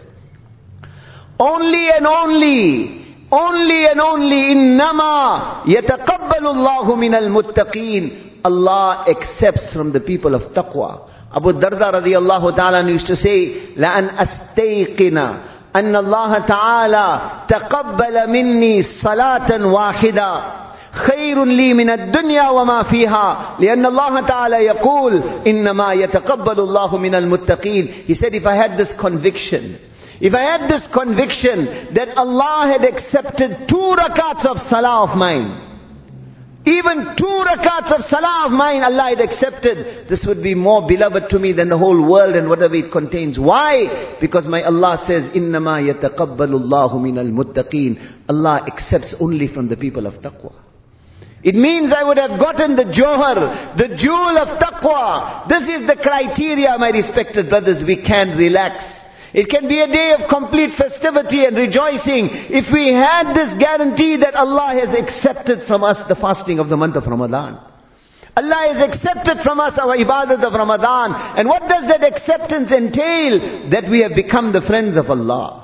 [1.39, 8.41] Only and only, only and only innama yataqabbalu Allahu min al-muttaqeen.
[8.45, 11.09] Allah accepts from the people of taqwa.
[11.35, 19.65] Abu Darda radiallahu ta'ala used to say, لَأَنْ أَسْتَيْقِنَا أن الله تعالى تقبل مني صلاة
[19.65, 20.43] واحدة
[20.92, 27.88] خير لي من الدنيا وما فيها لأن الله تعالى يقول إنما يتقبل الله من المتقين
[28.06, 29.78] He said if I had this conviction
[30.20, 35.68] If I had this conviction that Allah had accepted two rakats of salah of mine
[36.68, 40.08] even two rakats of salah of mine, Allah had accepted.
[40.10, 43.38] This would be more beloved to me than the whole world and whatever it contains.
[43.38, 44.18] Why?
[44.20, 50.06] Because my Allah says, إِنَّمَا يَتَقَبَّلُ اللَّهُ مِنَ الْمُتَّقِينَ Allah accepts only from the people
[50.06, 50.61] of taqwa.
[51.43, 55.47] It means I would have gotten the johar, the jewel of taqwa.
[55.51, 57.83] This is the criteria, my respected brothers.
[57.85, 58.79] We can relax.
[59.33, 64.15] It can be a day of complete festivity and rejoicing if we had this guarantee
[64.23, 67.59] that Allah has accepted from us the fasting of the month of Ramadan.
[68.37, 71.13] Allah has accepted from us our ibadat of Ramadan.
[71.37, 73.69] And what does that acceptance entail?
[73.69, 75.62] That we have become the friends of Allah.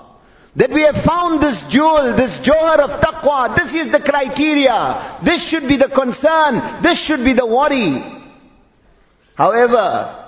[0.55, 3.55] That we have found this jewel, this johar of taqwa.
[3.55, 5.19] This is the criteria.
[5.23, 6.81] This should be the concern.
[6.81, 8.01] This should be the worry.
[9.35, 10.19] However,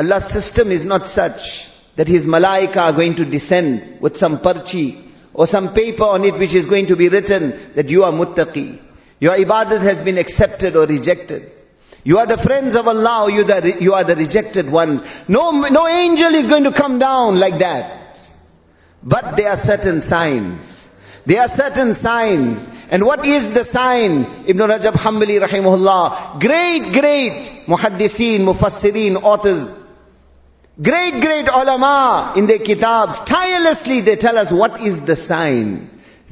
[0.00, 1.40] Allah's system is not such
[1.96, 6.38] that his malaika are going to descend with some parchi or some paper on it
[6.38, 8.80] which is going to be written that you are muttaqi.
[9.20, 11.52] Your ibadat has been accepted or rejected.
[12.04, 15.02] You are the friends of Allah or you, are the rejected ones.
[15.28, 17.97] No, no angel is going to come down like that.
[19.02, 20.60] But there are certain signs.
[21.26, 22.66] There are certain signs.
[22.90, 24.44] And what is the sign?
[24.48, 29.78] Ibn Rajab Hanbali rahimahullah, great, great muhaddiseen, mufassirin, authors,
[30.80, 35.90] Great, great ulama in their kitabs, tirelessly they tell us what is the sign.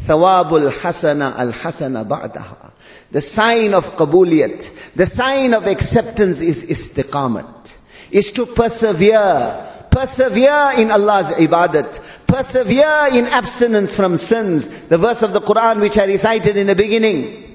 [0.08, 2.70] Thawabul hasana al hasana ba'daha.
[3.10, 7.66] The sign of qabuliyat, the sign of acceptance is istiqamat.
[8.12, 9.88] Is to persevere.
[9.90, 12.15] Persevere in Allah's ibadat.
[12.27, 14.65] Persevere in abstinence from sins.
[14.89, 17.47] The verse of the Quran which I recited in the beginning.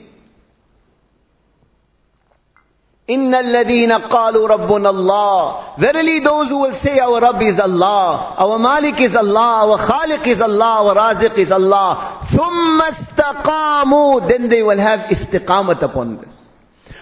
[3.11, 8.59] إن الذين قالوا ربنا الله Verily those who will say our Rabb is Allah, our
[8.59, 12.27] Malik is Allah, our Khaliq is Allah, our Raziq is Allah.
[12.35, 16.35] ثم استقاموا Then they will have istiqamat upon this.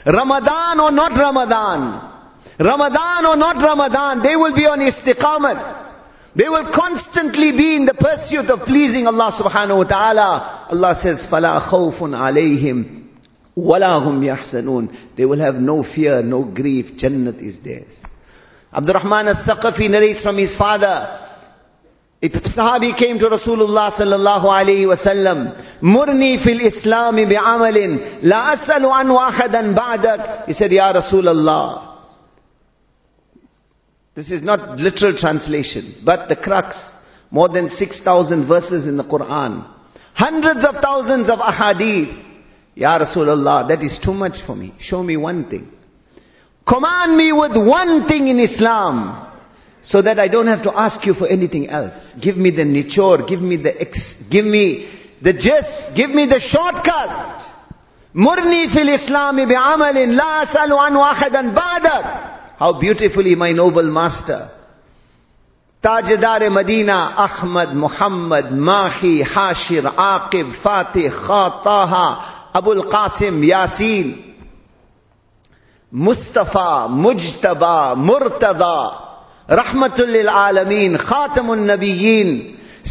[0.04, 2.10] Ramadan or not Ramadan.
[2.60, 5.84] Ramadan or not Ramadan, they will be on istiqamat.
[6.36, 10.66] They will constantly be in the pursuit of pleasing Allah subhanahu wa ta'ala.
[10.70, 13.02] Allah says, فَلَا خَوْفٌ عَلَيْهِمْ
[13.56, 16.98] وَلَا هُمْ يَحْسَنُونَ They will have no fear, no grief.
[16.98, 17.92] Jannat is theirs.
[18.72, 21.20] Abdurrahman al-Saqafi narrates from his father.
[22.20, 28.90] If Sahabi came to Rasulullah sallallahu alayhi wa sallam, Murni fil Islam bi'amalin, la as'alu
[28.90, 30.46] anhu ahadan ba'dak.
[30.46, 31.87] He said, Ya Rasulullah.
[34.19, 36.75] this is not literal translation, but the crux.
[37.31, 39.65] More than 6,000 verses in the Quran.
[40.13, 42.21] Hundreds of thousands of ahadith.
[42.75, 44.73] Ya Rasulullah, that is too much for me.
[44.77, 45.71] Show me one thing.
[46.67, 49.39] Command me with one thing in Islam.
[49.83, 51.95] So that I don't have to ask you for anything else.
[52.21, 56.41] Give me the nichor, give me the ex, give me the gist, give me the
[56.41, 57.39] shortcut.
[58.13, 62.28] Murni fil Islami bi'amalin la asalu anhu ahadan ba'dak.
[62.59, 64.43] ہاؤ بیوٹیفلی مائی نوبل ماسٹر
[65.83, 71.85] تاجدار مدینہ احمد محمد ماہی حاشر عاقب فاتح خاطہ
[72.53, 74.11] ابو القاسم یاسین
[75.93, 82.39] مصطفیٰ مجتبہ مرتضی رحمت للعالمین خاتم النبیین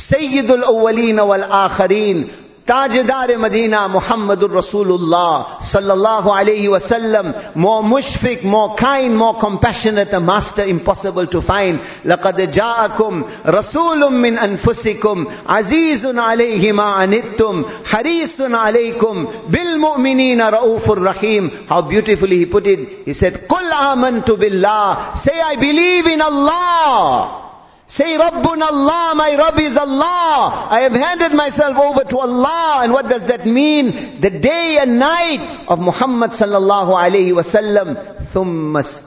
[0.00, 2.22] سید الاولین والآخرین
[2.68, 10.12] wal Akhareen, Tajdar Medina Muhammadur Rasulullah sallallahu alayhi wasallam more mushfiq, more kind, more compassionate
[10.12, 11.80] a master impossible to find.
[12.04, 21.82] لَقَدْ جَاءَكُمْ رَسُولٌ مِّنْ أَنفُسِكُمْ عَزِيزٌ عَلَيْهِ مَا عَنِتُّمْ حَرِيصٌ عَلَيْكُمْ بِالْمُؤْمِنِينَ رَؤُوفٌ رَحِيمٌ How
[21.82, 23.04] beautifully he put it.
[23.04, 27.47] He said, قُلْ آمَنْتُ بِاللَّهِ Say I believe in Allah.
[27.90, 30.68] Say, Rabbun Allah, my Rabb is Allah.
[30.70, 32.80] I have handed myself over to Allah.
[32.84, 34.20] And what does that mean?
[34.20, 37.96] The day and night of Muhammad sallallahu alayhi wa sallam.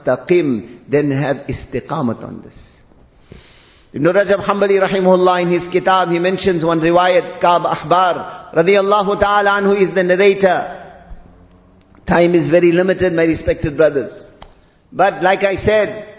[0.04, 0.80] taqim.
[0.90, 2.58] Then have istiqamat on this.
[3.94, 9.62] Ibn Rajab Hanbali rahimahullah in his kitab, he mentions one riwayat, Kab Ahbar radiyallahu ta'ala
[9.62, 10.80] anhu is the narrator.
[12.08, 14.12] Time is very limited, my respected brothers.
[14.90, 16.11] But like I said,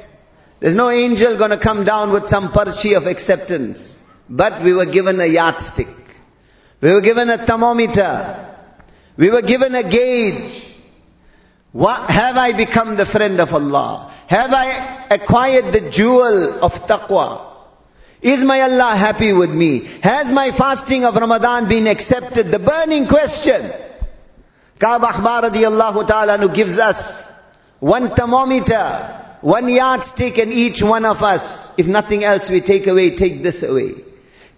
[0.64, 3.78] there's no angel gonna come down with some parchi of acceptance.
[4.30, 5.88] But we were given a yardstick.
[6.82, 8.56] We were given a thermometer.
[9.18, 10.64] We were given a gauge.
[11.74, 14.26] What, have I become the friend of Allah?
[14.30, 17.56] Have I acquired the jewel of taqwa?
[18.22, 20.00] Is my Allah happy with me?
[20.02, 22.54] Has my fasting of Ramadan been accepted?
[22.54, 23.70] The burning question.
[24.80, 26.96] Ka'b Ahbar radiallahu ta'ala gives us
[27.82, 33.17] one thermometer one yardstick and each one of us, if nothing else we take away,
[33.17, 33.93] take this away.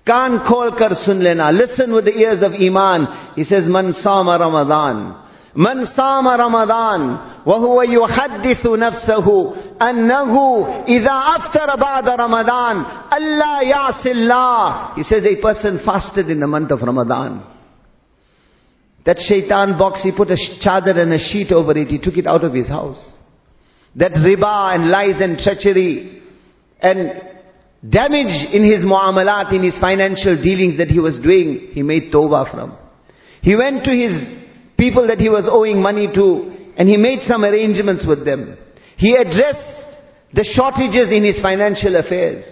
[0.07, 1.53] Kan khol kar sun lena.
[1.53, 3.35] Listen with the ears of Iman.
[3.37, 5.21] He says, Man sama Ramadan.
[5.57, 7.17] من صام رمضان
[7.47, 15.81] وهو يحدث نفسه أنه إذا أفطر بعد رمضان ألا يعصي الله He says a person
[15.85, 17.43] fasted in the month of Ramadan.
[19.07, 21.89] That shaitan box, he put a chadar and a sheet over it.
[21.89, 23.15] He took it out of his house.
[23.96, 26.22] That riba and lies and treachery
[26.80, 27.22] and
[27.88, 32.52] damage in his muamalat, in his financial dealings that he was doing, he made tawbah
[32.52, 32.78] from.
[33.42, 34.12] He went to his
[34.78, 38.58] people that he was owing money to and he made some arrangements with them.
[38.98, 40.00] He addressed
[40.34, 42.44] the shortages in his financial affairs.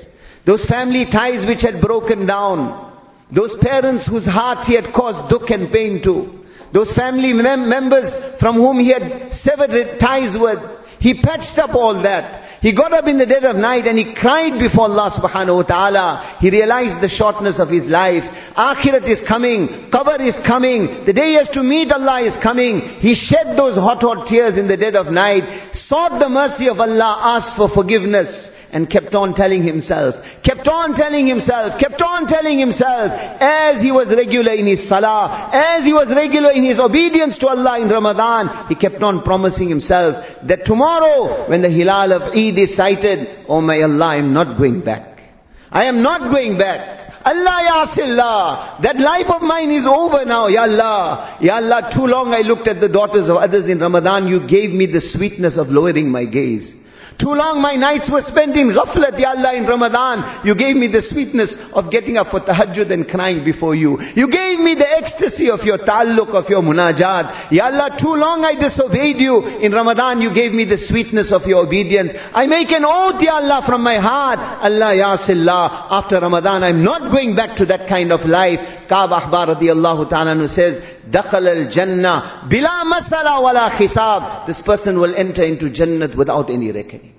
[0.46, 2.91] Those family ties which had broken down.
[3.34, 6.44] Those parents whose hearts he had caused duk and pain to.
[6.74, 10.60] Those family mem- members from whom he had severed ties with.
[11.04, 12.62] He patched up all that.
[12.64, 15.68] He got up in the dead of night and he cried before Allah subhanahu wa
[15.68, 16.38] ta'ala.
[16.39, 18.24] He realized the shortness of his life.
[18.56, 19.91] Akhirat is coming.
[19.91, 21.04] Qabr is coming.
[21.06, 23.04] The day he has to meet Allah is coming.
[23.04, 25.43] He shed those hot, hot tears in the dead of night.
[25.91, 27.36] Sought the mercy of Allah.
[27.36, 28.32] Asked for forgiveness
[28.74, 33.94] and kept on telling himself, kept on telling himself, kept on telling himself, as he
[33.94, 37.88] was regular in his salah, as he was regular in his obedience to Allah in
[37.88, 40.18] Ramadan, he kept on promising himself
[40.50, 44.58] that tomorrow, when the hilal of Eid is sighted, oh my Allah, I am not
[44.58, 45.22] going back.
[45.70, 47.22] I am not going back.
[47.26, 51.38] Allah Ya that life of mine is over now, Ya Allah.
[51.42, 54.72] Ya Allah, too long I looked at the daughters of others in Ramadan, you gave
[54.72, 56.74] me the sweetness of lowering my gaze.
[57.20, 60.45] Too long my nights were spent in ghaflat, Ya Allah, in Ramadan.
[60.45, 63.97] You gave me the sweetness of getting up for tahajjud and crying before you.
[64.18, 67.51] You gave me the ecstasy of your ta'alluq, of your munajat.
[67.53, 69.61] Ya Allah, too long I disobeyed you.
[69.61, 72.11] In Ramadan you gave me the sweetness of your obedience.
[72.34, 74.39] I make an oath, Ya Allah, from my heart.
[74.64, 78.59] Allah, Ya Sillah, after Ramadan I'm not going back to that kind of life.
[78.89, 84.47] Ka'b Ahbar radiallahu ta'ala says, دخل الجنة بلا مسألة ولا حساب.
[84.47, 87.14] This person will enter into Jannat without any reckoning.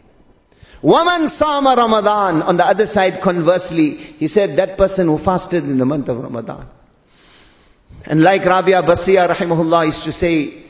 [0.82, 2.42] Woman Sama Ramadan.
[2.42, 6.18] On the other side, conversely, he said that person who fasted in the month of
[6.18, 6.68] Ramadan.
[8.04, 10.64] And like Rabia Basriya rahimahullah used to say,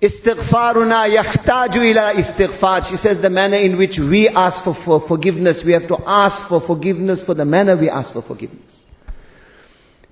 [0.00, 2.88] Istighfaruna yahtaju ila istighfar.
[2.88, 6.64] She says the manner in which we ask for forgiveness, we have to ask for
[6.66, 8.77] forgiveness for the manner we ask for forgiveness.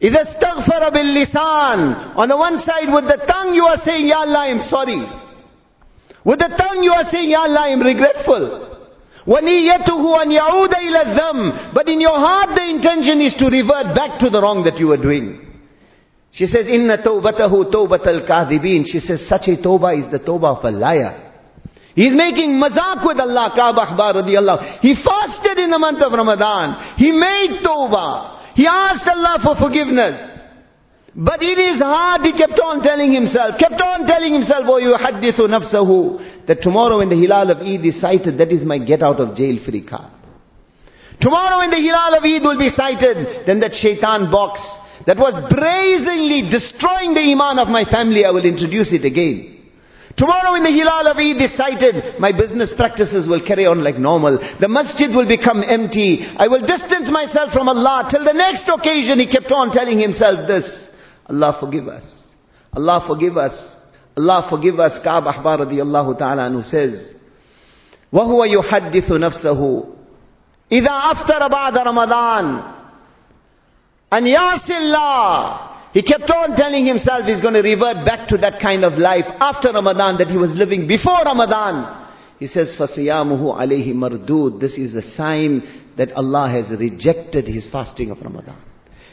[0.03, 4.39] إذا استغفر باللسان On the one side with the tongue you are saying, Ya Allah,
[4.39, 5.01] I am sorry.
[6.25, 8.67] With the tongue you are saying, Ya Allah, I am regretful.
[9.27, 14.19] وَنِيَّتُهُ أَنْ يَعُودَ إِلَى الذَّمِّ But in your heart the intention is to revert back
[14.19, 15.37] to the wrong that you were doing.
[16.31, 20.65] She says, إِنَّ تَوْبَتَهُ تَوْبَةَ الْكَاذِبِينَ She says, such a tawbah is the tawbah of
[20.65, 21.33] a liar.
[21.93, 24.79] He's making mazak with Allah, Ka'b Ahbar radiallahu.
[24.79, 26.95] He fasted in the month of Ramadan.
[26.97, 28.34] He made tawbah.
[28.56, 30.16] He asked Allah for forgiveness.
[31.14, 35.44] But in his heart he kept on telling himself, kept on telling himself, oh yuhaddithu
[35.48, 39.20] nafsahu, that tomorrow when the hilal of Eid is sighted, that is my get out
[39.20, 40.12] of jail free card.
[41.20, 44.60] Tomorrow when the hilal of Eid will be sighted, then that shaitan box
[45.06, 49.55] that was brazenly destroying the iman of my family, I will introduce it again.
[50.16, 53.98] Tomorrow in the Hilal of Eid is sighted, my business practices will carry on like
[53.98, 54.38] normal.
[54.58, 56.24] The masjid will become empty.
[56.24, 58.08] I will distance myself from Allah.
[58.10, 60.64] Till the next occasion he kept on telling himself this.
[61.28, 62.04] Allah forgive us.
[62.72, 63.52] Allah forgive us.
[64.16, 64.98] Allah forgive us.
[65.04, 67.12] Ka'ab Ahbar radiyallahu ta'ala who says,
[68.12, 69.60] وَهُوَ يُحَدِّثُ نَفْسَهُ
[70.72, 72.72] إِذَا أَفْتَرَ بَعْدَ رَمَضَانَ
[74.12, 78.61] أَنْ يَعْسِ اللَّهِ he kept on telling himself he's going to revert back to that
[78.61, 82.07] kind of life after Ramadan that he was living before Ramadan.
[82.39, 85.61] He says, فَصِيَامُهُ عَلَيْهِ مَرْدُودٌ This is a sign
[85.97, 88.57] that Allah has rejected his fasting of Ramadan.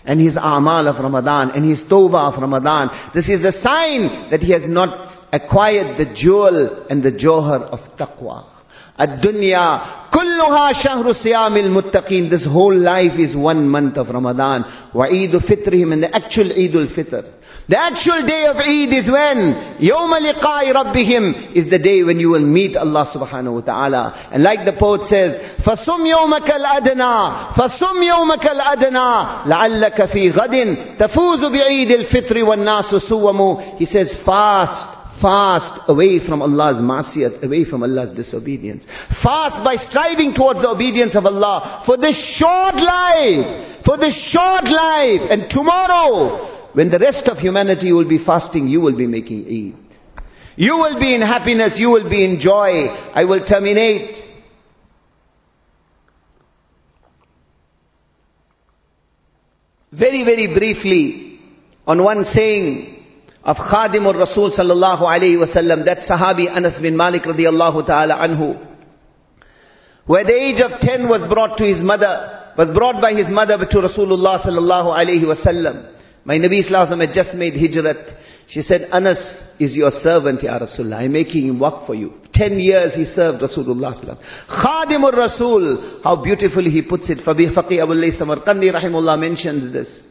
[0.05, 3.13] And his amal of Ramadan, and his tawbah of Ramadan.
[3.15, 7.81] This is a sign that he has not acquired the jewel and the johar of
[7.99, 8.52] taqwa.
[9.01, 9.81] الدنيا
[10.11, 14.65] كلها شهر صيام المتقين This whole life is one month of Ramadan.
[14.95, 17.25] وعيد فطرهم and the actual Eid al-Fitr.
[17.69, 19.55] The actual day of Eid is when?
[19.81, 24.29] يوم لقاء ربهم is the day when you will meet Allah subhanahu wa ta'ala.
[24.33, 29.11] And like the poet says, فَصُمْ يَوْمَكَ الْأَدْنَى فَصُمْ يَوْمَكَ الْأَدْنَى
[29.47, 34.92] لَعَلَّكَ فِي غَدٍ تَفُوزُ بِعِيدِ الْفِطْرِ وَالنَّاسُ سُوَّمُ He says, fast
[35.22, 38.84] Fast away from Allah's masiyat, away from Allah's disobedience.
[39.24, 44.66] Fast by striving towards the obedience of Allah for this short life, for this short
[44.66, 45.22] life.
[45.30, 49.98] And tomorrow, when the rest of humanity will be fasting, you will be making Eid.
[50.56, 52.88] You will be in happiness, you will be in joy.
[53.14, 54.18] I will terminate.
[59.92, 61.40] Very, very briefly
[61.86, 62.93] on one saying
[63.45, 68.59] of Khadimur Rasul sallallahu alayhi wasallam, that Sahabi Anas bin Malik radiallahu ta'ala anhu,
[70.07, 73.27] who at the age of 10 was brought to his mother, was brought by his
[73.31, 75.95] mother to Rasulullah sallallahu alayhi wasallam.
[76.25, 78.17] My Nabi sallallahu had just made hijrat.
[78.49, 79.19] She said, Anas
[79.61, 81.01] is your servant, Ya Rasulullah.
[81.05, 82.15] I'm making him work for you.
[82.33, 86.01] Ten years he served Rasulullah sallallahu Khadimur Rasul.
[86.03, 87.19] How beautifully he puts it.
[87.19, 90.05] Faqih Abu Layth Samarqandi rahimullah mentions this.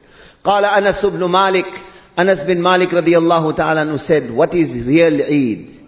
[0.45, 1.66] قال أنس بن مالك
[2.17, 5.81] Anas bin Malik radiallahu ta'ala said, what is real Eid?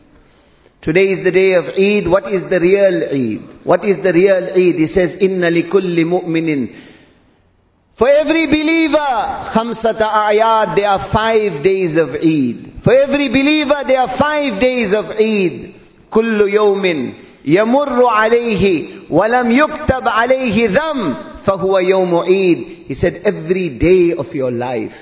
[0.80, 2.08] Today is the day of Eid.
[2.08, 3.64] What is the real Eid?
[3.64, 4.76] What is the real Eid?
[4.76, 6.92] He says, Inna likulli mu'minin.
[7.98, 12.82] For every believer, khamsata ayat, there are five days of Eid.
[12.82, 15.76] For every believer, there are five days of Eid.
[16.12, 22.86] Kullu yawmin yamurru alayhi walam yuktab alayhi dham fahuwa yawmu Eid.
[22.88, 24.92] He said, every day of your life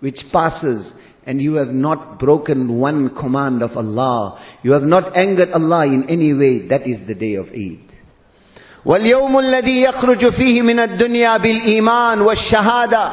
[0.00, 0.92] which passes
[1.24, 4.42] and you have not broken one command of Allah.
[4.62, 6.66] You have not angered Allah in any way.
[6.68, 7.88] That is the day of Eid.
[8.84, 13.12] واليوم الذي يخرج فيه من الدنيا بالإيمان والشهادة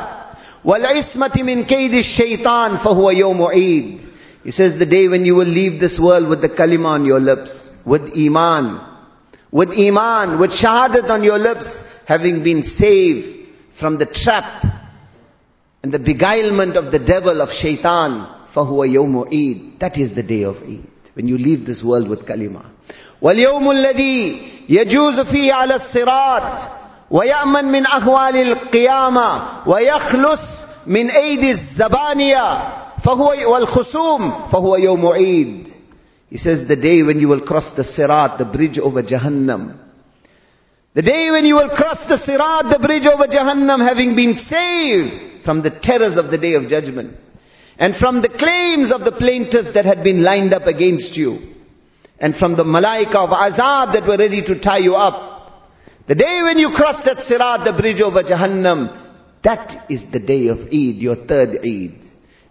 [0.66, 4.00] والعصمة من كيد الشيطان فهو يوم عيد.
[4.44, 7.20] He says the day when you will leave this world with the kalima on your
[7.20, 7.52] lips,
[7.86, 8.80] with iman,
[9.52, 11.68] with iman, with shahadat on your lips,
[12.08, 13.48] having been saved
[13.80, 14.64] from the trap
[15.84, 19.80] and the beguilement of the devil of shaitan, فَهُوَ يَوْمُ Eid.
[19.80, 20.86] That is the day of Eid.
[21.14, 22.70] When you leave this world with kalima.
[23.22, 26.80] وَالْيَوْمُ الَّذِي يَجُوزُ فِيهِ عَلَى الصِّرَاطِ
[27.12, 30.42] وَيَأْمَنْ مِنْ أَهْوَالِ الْقِيَامَةِ وَيَخْلُص
[30.88, 32.48] مِنْ أَيْدِ الزَّبَانِيَةِ
[33.04, 35.74] فَهُوَ وَالْخُصُومِ فَهُوَ يَوْمُ Eid.
[36.30, 39.78] He says the day when you will cross the Sirat, the bridge over Jahannam.
[40.94, 45.30] The day when you will cross the Sirat, the bridge over Jahannam, having been saved
[45.44, 47.16] from the terrors of the day of judgment
[47.80, 51.40] and from the claims of the plaintiffs that had been lined up against you
[52.20, 55.28] and from the malaika of azab that were ready to tie you up.
[56.08, 59.08] The day when you cross that sirat, the bridge over Jahannam,
[59.44, 61.96] that is the day of Eid, your third Eid.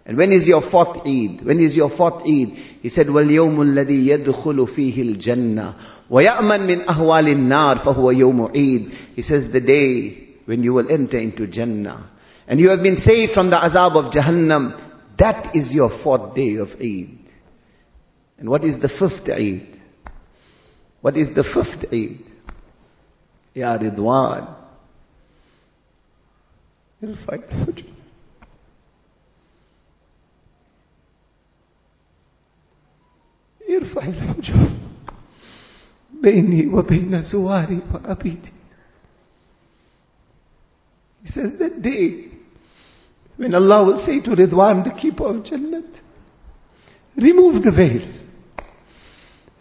[0.05, 1.45] And when is your fourth Eid?
[1.45, 2.49] When is your fourth Eid?
[2.81, 5.75] He said, وَالْيَوْمُ الَّذِي يَدْخُلُ فِيهِ الْجَنَّةِ
[6.09, 9.13] وَيَأْمَنْ مِنْ أَهْوَالِ النَّارِ فَهُوَ يَوْمُ Eid.
[9.15, 12.09] He says, the day when you will enter into Jannah
[12.47, 16.55] and you have been saved from the azab of Jahannam, that is your fourth day
[16.55, 17.19] of Eid.
[18.37, 19.79] And what is the fifth Eid?
[21.01, 22.25] What is the fifth Eid?
[23.53, 24.55] Ya Ridwan.
[27.03, 27.85] ارفع الحجب
[33.69, 34.69] ارفع الحجب
[36.23, 38.52] بيني وبين زواري وأبيدي
[41.23, 42.25] He says that day
[43.37, 45.99] when Allah will say to Ridwan, the keeper of Jannat,
[47.15, 48.15] remove the veil.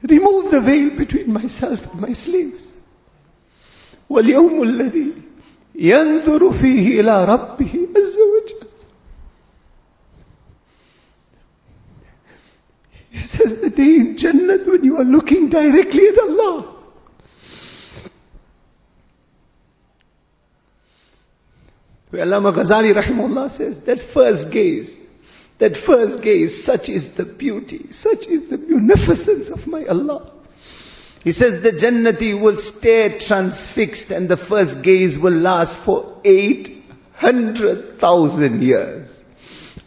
[0.02, 2.74] Remove the veil between myself and my slaves.
[4.10, 5.12] واليوم الذي
[5.74, 8.68] ينظر فيه إلى ربه عز وجل
[13.10, 16.71] He says the day in Jannah when you are looking directly at Allah.
[22.13, 24.87] Where Allama Ghazali rahimahullah says that first gaze,
[25.59, 30.31] That first gaze, such is the beauty, such is the munificence of my Allah.
[31.23, 38.61] He says the Jannati will stay transfixed and the first gaze will last for 800,000
[38.61, 39.09] years.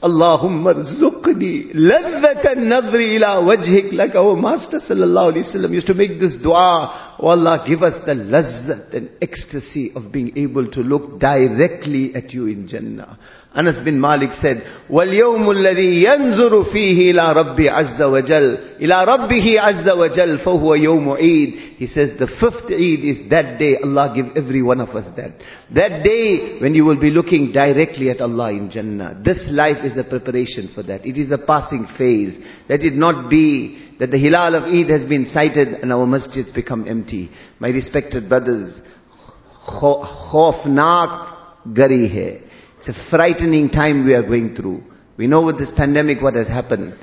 [0.03, 5.95] Allahumma rzuqni ladhatan nadri ila wajhik like our oh, Master sallallahu alayhi wasallam used to
[5.95, 7.06] make this dua.
[7.20, 12.32] Oh Allah, give us the lazzat and ecstasy of being able to look directly at
[12.34, 13.18] you in Jannah.
[13.54, 19.88] Anas bin Malik said, وَالْيَوْمُ الَّذِي يَنْظُرُ فِيهِ إِلَىٰ رَبِّ عَزَّ وَجَلْ إِلَىٰ رَبِّهِ عَزَّ
[19.92, 23.78] وَجَلْ فَهُوَ يَوْمُ عِيد He says the fifth Eid is that day.
[23.84, 25.32] Allah give every one of us that.
[25.76, 29.22] That day when you will be looking directly at Allah in Jannah.
[29.24, 31.06] This life is a preparation for that.
[31.06, 32.38] It is a passing phase.
[32.69, 36.55] Let it not be that the Hilal of Eid has been sighted and our masjids
[36.55, 37.31] become empty.
[37.59, 38.81] My respected brothers,
[39.67, 41.35] khofnak
[41.69, 42.47] gari hai.
[42.79, 44.83] It's a frightening time we are going through.
[45.17, 46.95] We know with this pandemic what has happened.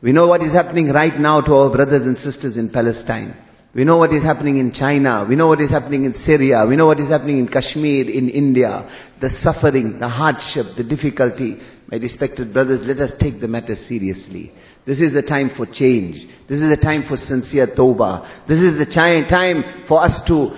[0.00, 3.34] We know what is happening right now to our brothers and sisters in Palestine.
[3.74, 5.26] We know what is happening in China.
[5.28, 6.64] We know what is happening in Syria.
[6.66, 8.88] We know what is happening in Kashmir, in India.
[9.20, 11.58] The suffering, the hardship, the difficulty.
[11.90, 14.52] My respected brothers, let us take the matter seriously.
[14.88, 16.16] This is the time for change.
[16.48, 18.48] This is the time for sincere tawbah.
[18.48, 20.48] This is the time for us to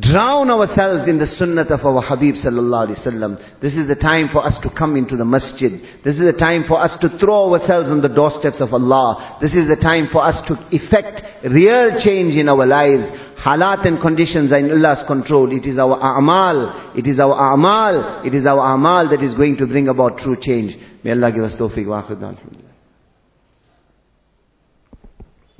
[0.00, 3.60] drown ourselves in the sunnah of our Habib sallallahu alaihi wasallam.
[3.60, 5.72] This is the time for us to come into the masjid.
[6.00, 9.36] This is the time for us to throw ourselves on the doorsteps of Allah.
[9.42, 13.12] This is the time for us to effect real change in our lives.
[13.44, 15.52] Halat and conditions are in Allah's control.
[15.52, 16.96] It is our a'mal.
[16.96, 18.24] It is our a'mal.
[18.24, 20.80] It is our a'mal that is going to bring about true change.
[21.04, 22.00] May Allah give us tawfiq wa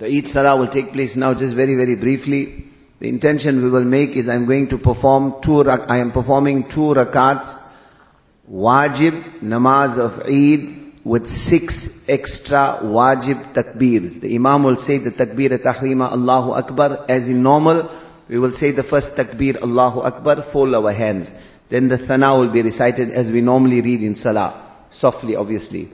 [0.01, 2.65] The Eid Salah will take place now just very, very briefly.
[3.01, 6.95] The intention we will make is I'm going to perform two, I am performing two
[6.97, 7.55] rakats,
[8.51, 14.23] wajib namaz of Eid with six extra wajib takbirs.
[14.23, 18.07] The Imam will say the takbir tahrima Allahu Akbar as in normal.
[18.27, 21.29] We will say the first takbir Allahu Akbar, fold our hands.
[21.71, 24.89] Then the thana will be recited as we normally read in salah.
[24.93, 25.93] Softly obviously.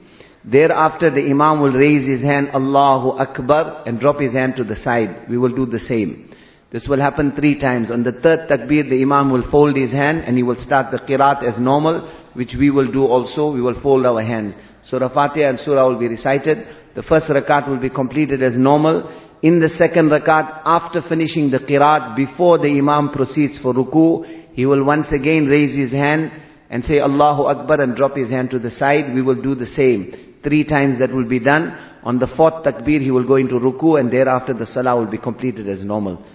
[0.49, 4.77] Thereafter the Imam will raise his hand Allahu Akbar and drop his hand to the
[4.77, 5.27] side.
[5.29, 6.31] We will do the same.
[6.69, 7.91] This will happen three times.
[7.91, 10.99] On the third takbir, the imam will fold his hand and he will start the
[10.99, 13.53] qiraat as normal, which we will do also.
[13.53, 14.53] We will fold our hands.
[14.83, 16.67] Surah Fatiha and Surah will be recited.
[16.93, 19.09] The first rakat will be completed as normal.
[19.41, 24.65] In the second rakat, after finishing the qiraat, before the imam proceeds for ruku, he
[24.65, 26.31] will once again raise his hand
[26.69, 29.13] and say Allahu Akbar and drop his hand to the side.
[29.13, 30.26] We will do the same.
[30.47, 31.77] Three times that will be done.
[32.03, 35.17] On the fourth takbir, he will go into ruku and thereafter the salah will be
[35.17, 36.25] completed as normal.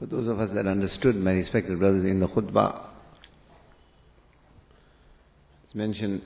[0.00, 2.88] For those of us that understood, my respected brothers, in the khutbah,
[5.62, 6.22] it's mentioned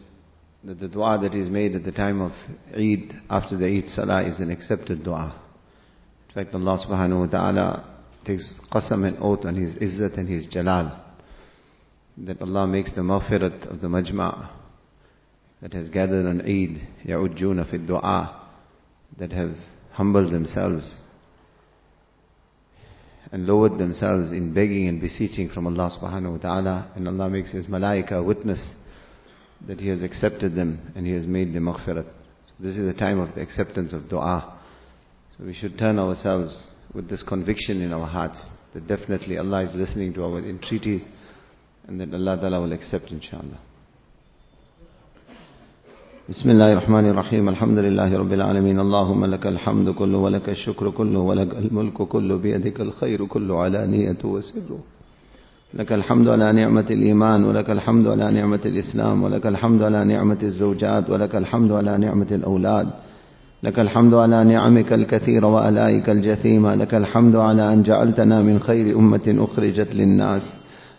[0.64, 2.32] that the dua that is made at the time of
[2.74, 5.38] Eid, after the Eid Salah, is an accepted dua.
[6.30, 10.46] In fact, Allah subhanahu wa ta'ala takes qasam and oath on His izzat and His
[10.46, 10.98] jalal.
[12.16, 14.57] That Allah makes the maghfirat of the majma'
[15.60, 18.48] that has gathered on Eid, ya'ujjuna fi dua,
[19.18, 19.54] that have
[19.92, 20.94] humbled themselves
[23.32, 27.50] and lowered themselves in begging and beseeching from Allah subhanahu wa ta'ala and Allah makes
[27.50, 28.74] His malaika witness
[29.66, 32.06] that He has accepted them and He has made them maghfirat.
[32.06, 34.58] So this is the time of the acceptance of dua.
[35.36, 36.62] So we should turn ourselves
[36.94, 38.40] with this conviction in our hearts
[38.74, 41.02] that definitely Allah is listening to our entreaties
[41.86, 43.58] and that Allah ta'ala will accept inshallah.
[46.28, 51.18] بسم الله الرحمن الرحيم الحمد لله رب العالمين اللهم لك الحمد كله ولك الشكر كله
[51.18, 54.78] ولك الملك كله بيدك الخير كله على نية وسره
[55.74, 61.10] لك الحمد على نعمة الإيمان ولك الحمد على نعمة الإسلام ولك الحمد على نعمة الزوجات
[61.10, 62.88] ولك الحمد على نعمة الأولاد
[63.62, 69.36] لك الحمد على نعمك الكثيرة وألائك الجثيمة لك الحمد على أن جعلتنا من خير أمة
[69.38, 70.42] أخرجت للناس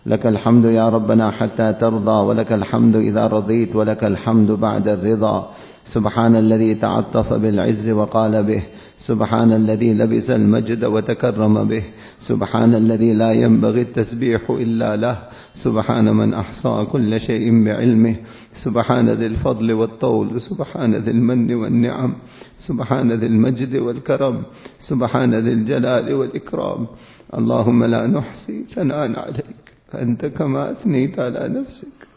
[0.06, 5.52] لك الحمد يا ربنا حتى ترضى ولك الحمد إذا رضيت ولك الحمد بعد الرضا.
[5.94, 8.64] سبحان الذي تعطف بالعز وقال به.
[8.98, 11.84] سبحان الذي لبس المجد وتكرم به.
[12.20, 15.18] سبحان الذي لا ينبغي التسبيح إلا له.
[15.64, 18.16] سبحان من أحصى كل شيء بعلمه.
[18.64, 20.42] سبحان ذي الفضل والطول.
[20.42, 22.14] سبحان ذي المن والنعم.
[22.60, 24.44] سبحان ذي المجد والكرم.
[24.80, 26.88] سبحان ذي الجلال والإكرام.
[27.34, 29.69] اللهم لا نحصي ثناء عليك.
[29.96, 32.10] أنت كما أثنيت على نفسك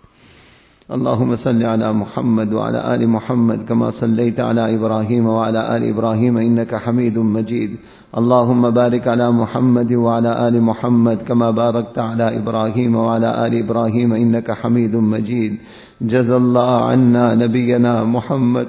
[0.92, 6.74] اللهم صل على محمد وعلى آل محمد كما صليت على إبراهيم وعلى آل إبراهيم إنك
[6.74, 7.76] حميد مجيد
[8.18, 14.50] اللهم بارك على محمد وعلى آل محمد كما باركت على إبراهيم وعلى آل إبراهيم إنك
[14.50, 15.58] حميد مجيد
[16.02, 18.68] جزى الله عنا نبينا محمد.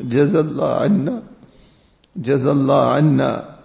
[0.00, 1.22] جزى الله عنا
[2.16, 3.57] جزى الله عنا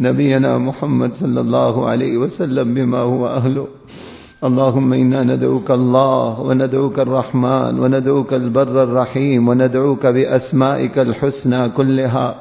[0.00, 3.66] نبينا محمد صلى الله عليه وسلم بما هو أهله.
[4.44, 12.34] اللهم إنا ندعوك الله وندعوك الرحمن وندعوك البر الرحيم وندعوك بأسمائك الحسنى كلها.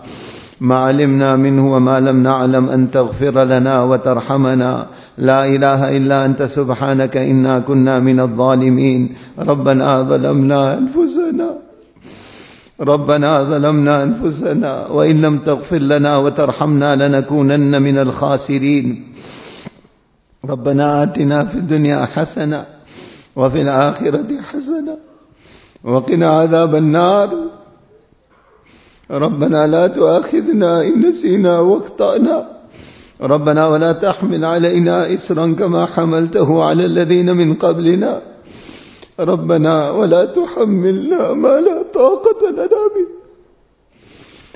[0.61, 4.87] ما علمنا منه وما لم نعلم أن تغفر لنا وترحمنا.
[5.17, 9.09] لا إله إلا أنت سبحانك إنا كنا من الظالمين.
[9.39, 11.14] ربنا ظلمنا أنفسنا
[12.81, 19.13] ربنا ظلمنا أنفسنا وإن لم تغفر لنا وترحمنا لنكونن من الخاسرين.
[20.45, 22.65] ربنا آتنا في الدنيا حسنة
[23.35, 24.97] وفي الآخرة حسنة
[25.83, 27.29] وقنا عذاب النار.
[29.11, 32.47] ربنا لا تؤاخذنا إن نسينا واخطأنا.
[33.21, 38.34] ربنا ولا تحمل علينا إسرا كما حملته على الذين من قبلنا.
[39.19, 43.07] ربنا ولا تحملنا ما لا طاقة لنا به.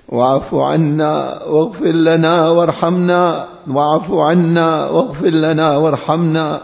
[0.10, 3.48] واعف عنا واغفر لنا وارحمنا.
[3.68, 6.62] واعف عنا واغفر لنا وارحمنا.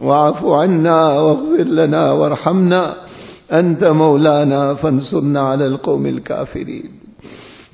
[0.00, 2.94] واعف عنا واغفر لنا وارحمنا.
[3.52, 6.90] أنت مولانا فانصرنا على القوم الكافرين.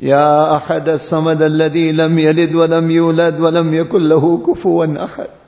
[0.01, 5.40] يا أحد الصمد الذي لم يلد ولم يولد ولم يكن له كفوا أحد.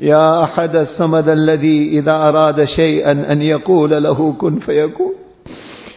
[0.00, 5.12] يا أحد الصمد الذي إذا أراد شيئا أن يقول له كن فيكون.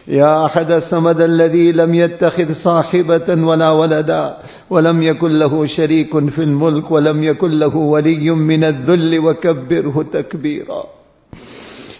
[0.08, 4.36] يا أحد الصمد الذي لم يتخذ صاحبة ولا ولدا
[4.70, 10.84] ولم يكن له شريك في الملك ولم يكن له ولي من الذل وكبره تكبيرا.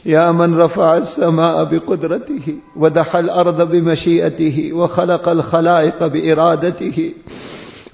[0.07, 7.13] يا من رفع السماء بقدرته ودحى الأرض بمشيئته وخلق الخلائق بإرادته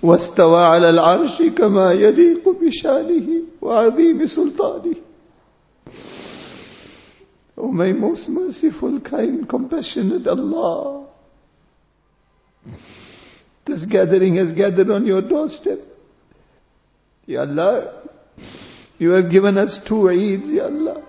[0.04, 3.28] واستوى على العرش كما يليق بشانه
[3.62, 4.96] وعظيم سلطانه
[7.56, 11.06] O my most merciful, kind, compassionate Allah,
[13.66, 15.78] this gathering has gathered on your doorstep.
[17.26, 18.02] Ya Allah,
[18.98, 21.04] you have given us two Eids, Ya Allah.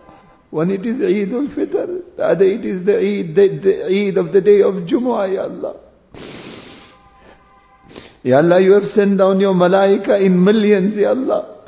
[0.50, 4.32] One it is Eid al-Fitr, the other it is the Eid, the, the Eid of
[4.32, 5.80] the day of Jumu'ah, Ya Allah.
[8.23, 11.63] Ya Allah, you have sent down your malaika in millions, Ya Allah.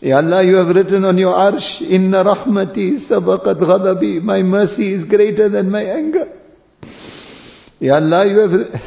[0.00, 4.22] Ya Allah, you have written on your arsh, Inna rahmati sabaqat ghadabi.
[4.22, 6.26] My mercy is greater than my anger.
[7.78, 8.80] Ya Allah, you have,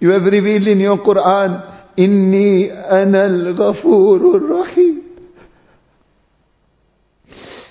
[0.00, 5.02] you have revealed in your Quran, Inni ana al-ghafurur rahim.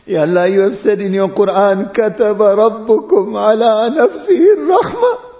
[0.05, 5.30] Ya Allah, you have said in your Quran, Kataba rabbukum ala nafsihi rahmah.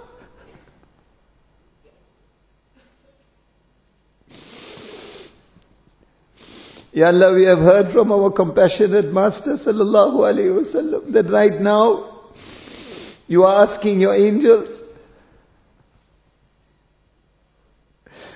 [6.92, 12.20] Ya Allah, we have heard from our compassionate Master sallallahu alayhi wasallam that right now
[13.26, 14.82] you are asking your angels,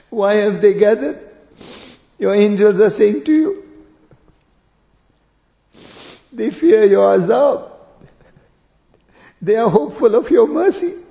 [0.09, 1.21] why have they gathered?
[2.19, 3.63] Your angels are saying to you,
[6.33, 7.73] they fear your azab.
[9.43, 11.03] They are hopeful of your mercy.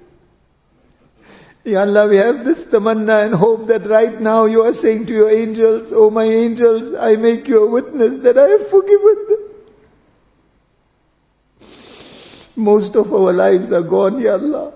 [1.66, 5.14] Ya Allah, we have this tamanna and hope that right now you are saying to
[5.14, 9.40] your angels, Oh my angels, I make you a witness that I have forgiven them.
[12.56, 14.74] Most of our lives are gone, Ya Allah.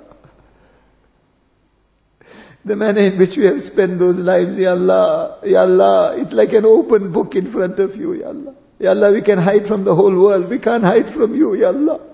[2.66, 6.54] The manner in which we have spent those lives, Ya Allah, Ya Allah, it's like
[6.54, 8.56] an open book in front of you, Ya Allah.
[8.80, 10.50] Ya Allah, we can hide from the whole world.
[10.50, 12.09] We can't hide from you, Ya Allah.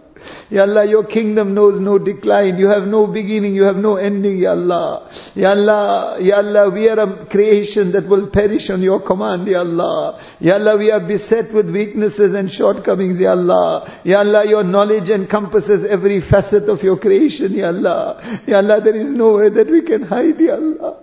[0.49, 2.57] Ya Allah, your kingdom knows no decline.
[2.57, 5.09] You have no beginning, you have no ending, Ya Allah.
[5.33, 9.61] Ya Allah, Ya Allah, we are a creation that will perish on your command, Ya
[9.61, 10.37] Allah.
[10.39, 14.01] Ya Allah, we are beset with weaknesses and shortcomings, Ya Allah.
[14.05, 18.41] Ya Allah, your knowledge encompasses every facet of your creation, Ya Allah.
[18.45, 21.01] Ya Allah, there is nowhere that we can hide, Ya Allah.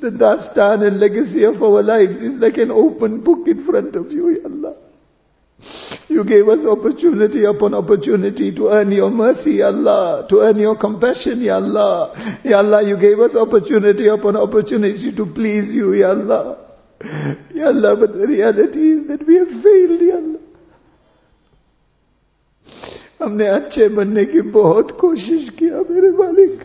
[0.00, 4.10] The dastan and legacy of our lives is like an open book in front of
[4.10, 4.87] you, Ya Allah.
[6.09, 10.75] You gave us opportunity upon opportunity to earn your mercy, Ya Allah, to earn your
[10.77, 12.11] compassion, Ya Allah.
[12.43, 16.57] Ya Allah, you gave us opportunity upon opportunity to please you, Ya Allah.
[17.55, 20.39] Ya Allah, but the reality is that we have failed, Ya Allah.
[23.23, 26.55] हमने अच्छे बनने की बहुत कोशिश किया मेरे मालिक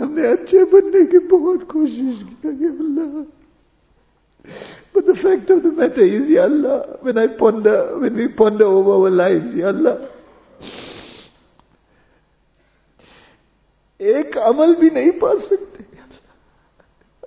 [0.00, 3.10] हमने अच्छे बनने की बहुत कोशिश किया या अल्लाह
[4.94, 8.64] But the fact of the matter is, Ya Allah, when I ponder, when we ponder
[8.64, 10.08] over our lives, Ya Allah,
[14.00, 15.86] एक अमल भी नहीं पा सकते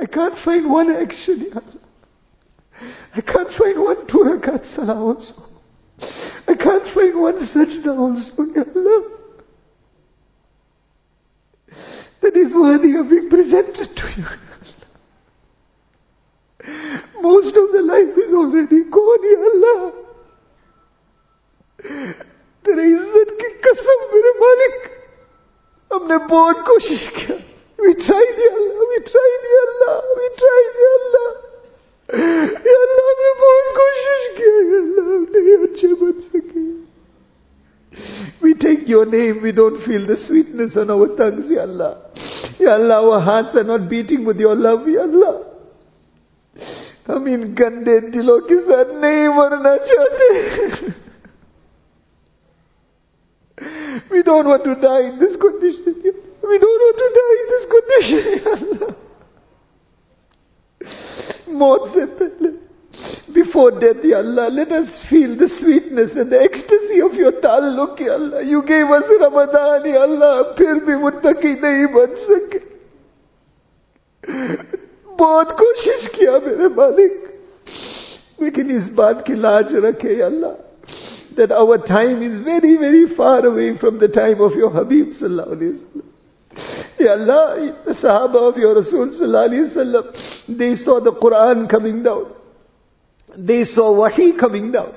[0.01, 1.81] I can't find one action, Ya Allah.
[3.15, 5.35] I can't find one two rakat salah also.
[6.47, 9.17] I can't find one sajda also, Ya Allah.
[12.21, 14.25] That is worthy of being presented to you.
[17.21, 19.79] Most of the life is already gone, Ya Allah.
[22.65, 24.75] तेरे इज्जत की कसम मेरे मालिक
[25.93, 27.37] हमने बहुत कोशिश किया
[27.81, 31.25] we tried ya Allah we tried ya Allah we tried ya Allah
[32.67, 36.65] ya Allah हमने बहुत कोशिश किया ya Allah हम नहीं अच्छे बन सके
[38.45, 41.91] we take your name we don't feel the sweetness on our tongues ya Allah
[42.59, 45.33] ya Allah our hearts are not beating with your love ya Allah
[47.07, 50.29] हम इन गंदे दिलों के साथ नहीं मरना चाहते
[54.11, 55.95] We don't want to die in this condition.
[56.51, 58.95] We don't want to die in this condition.
[61.59, 62.49] मौत से पहले
[63.33, 67.99] before death, Ya Allah, let us feel the sweetness and the ecstasy of your ta'alluq,
[67.99, 68.43] Ya Allah.
[68.43, 72.59] You gave us Ramadan, Ya Allah, फिर भी मुत्तकी नहीं बन सके
[75.19, 77.27] बहुत कोशिश किया मेरे मालिक
[78.41, 80.59] लेकिन इस बात की लाज रखे अल्लाह
[81.35, 85.55] that our time is very, very far away from the time of your Habib sallallahu
[85.55, 86.07] alayhi wasallam.
[86.99, 92.03] Ya Allah, the Sahaba of your Rasul sallallahu alayhi wasallam, they saw the Quran coming
[92.03, 92.33] down.
[93.37, 94.93] They saw Wahi coming down.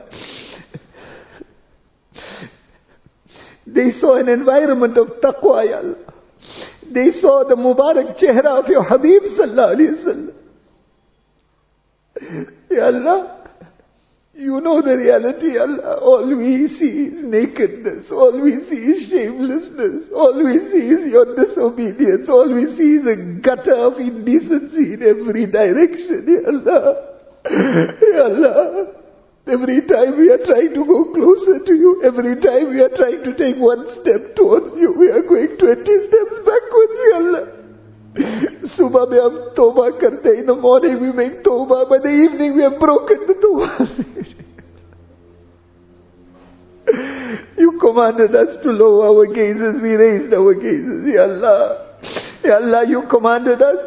[3.66, 6.07] They saw an environment of taqwa, Ya Allah.
[6.93, 10.33] They saw the Mubarak chehra of your Habib sallallahu alayhi wasallam.
[12.71, 13.45] Ya Allah,
[14.33, 15.99] you know the reality, Allah.
[16.01, 18.11] All we see is nakedness.
[18.11, 20.09] All we see is shamelessness.
[20.15, 22.27] All we see is your disobedience.
[22.29, 26.95] All we see is a gutter of indecency in every direction, Ya Allah.
[27.45, 28.98] Ya Allah.
[29.49, 33.23] Every time we are trying to go closer to you, every time we are trying
[33.25, 37.43] to take one step towards you, we are going 20 steps backwards, Ya Allah.
[38.77, 42.61] Subah mein hum toba karte, in the morning we make toba, by the evening we
[42.61, 43.69] have broken the toba.
[47.57, 51.97] you commanded us to lower our gazes, we raised our gazes, Ya Allah.
[52.43, 53.81] Ya Allah, you commanded us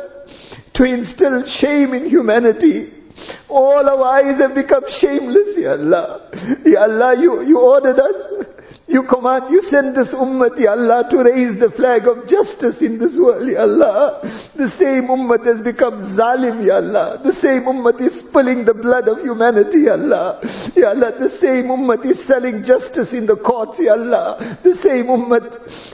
[0.75, 3.02] to instill shame in humanity
[3.49, 6.31] all our eyes have become shameless ya Allah
[6.65, 8.47] ya Allah you, you ordered us
[8.89, 12.99] you command, you send this ummah, Ya Allah, to raise the flag of justice in
[12.99, 14.21] this world, Ya Allah.
[14.53, 17.21] The same ummah has become zalim, Ya Allah.
[17.25, 20.45] The same ummah is spilling the blood of humanity, Ya Allah.
[20.77, 24.61] Ya Allah, the same ummah is selling justice in the courts, Ya Allah.
[24.61, 25.41] The same ummah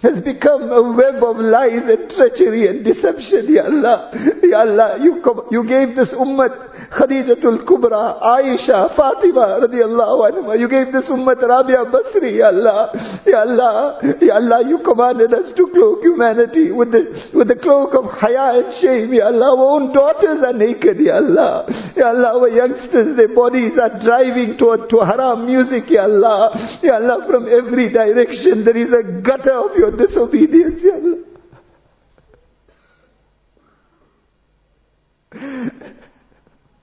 [0.02, 4.10] has become a web of lies and treachery and deception, Ya Allah.
[4.42, 5.22] Ya Allah, you,
[5.54, 6.50] you gave this ummah
[6.90, 10.58] Khadijatul Kubra, Aisha, Fatima, radiallahu anha.
[10.58, 12.90] You gave this ummah Rabia Basri, Ya Allah.
[13.22, 17.94] Ya Allah, Ya Allah, you commanded us to cloak humanity with the, with the cloak
[17.94, 19.56] of haya and shame, Ya Allah.
[19.56, 21.66] Our own daughters are naked, Ya Allah.
[21.96, 26.78] Ya Allah, our youngsters, their bodies are driving toward, to haram music, Ya Allah.
[26.82, 31.18] Ya Allah, from every direction there is a gutter of your disobedience, Ya Allah.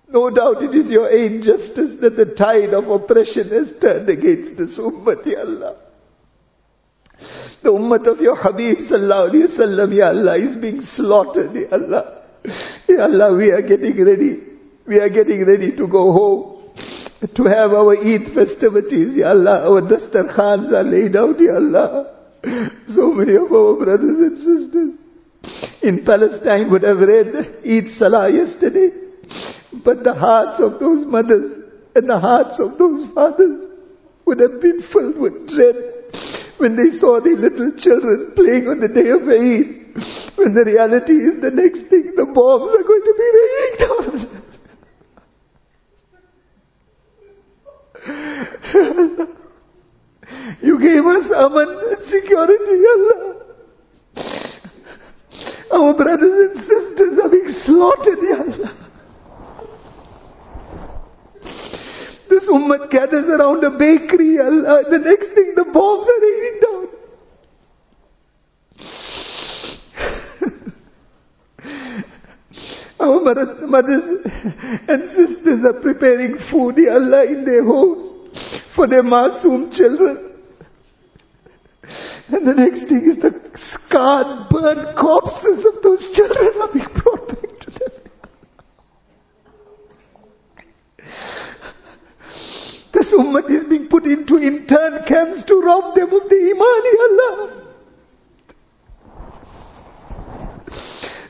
[0.09, 4.79] No doubt it is your injustice that the tide of oppression has turned against this
[4.79, 5.84] ummah, Ya Allah.
[7.65, 12.21] The ummah of your Habib sallallahu alayhi wasallam, Ya Allah, is being slaughtered, Ya Allah.
[12.87, 14.37] Ya Allah, we are getting ready.
[14.85, 16.61] We are getting ready to go home.
[17.25, 19.65] To have our Eid festivities, Ya Allah.
[19.65, 22.13] Our dastarkhans are laid out, Ya Allah.
[22.93, 24.91] So many of our brothers and sisters
[25.81, 27.33] in Palestine would have read
[27.65, 28.93] Eid Salah yesterday.
[29.83, 33.71] But the hearts of those mothers and the hearts of those fathers
[34.27, 35.94] would have been filled with dread
[36.57, 39.83] when they saw the little children playing on the day of Eid.
[40.37, 44.45] When the reality is the next thing, the bombs are going to be raining down.
[50.61, 52.53] you gave us aman and security,
[52.93, 53.35] Allah.
[55.71, 58.71] Our brothers and sisters are being slaughtered, Allah.
[62.35, 64.81] This ummah gathers around a bakery, Allah.
[64.81, 66.87] Uh, the next thing, the bombs are raining down.
[72.99, 73.21] Our
[73.67, 74.03] mothers
[74.89, 78.03] and sisters are preparing food, Ya Allah, in their homes
[78.75, 80.33] for their masoom children.
[82.27, 87.29] And the next thing is the scarred, burned corpses of those children are being brought
[87.29, 88.05] back to them.
[92.95, 96.99] This ummah is being put into intern camps to rob them of the iman, Ya
[97.07, 97.31] Allah.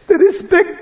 [0.08, 0.82] The respect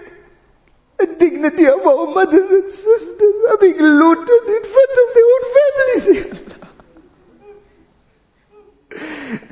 [1.00, 5.44] and dignity of our mothers and sisters are being looted in front of their own
[5.58, 6.06] families,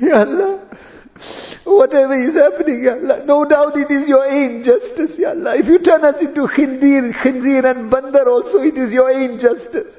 [0.00, 0.20] Ya Allah.
[0.20, 0.72] Ya Allah.
[1.64, 5.54] Whatever is happening, Ya Allah, no doubt it is your injustice, Ya Allah.
[5.54, 9.94] If you turn us into khindir, khinzir and bandar also, it is your injustice.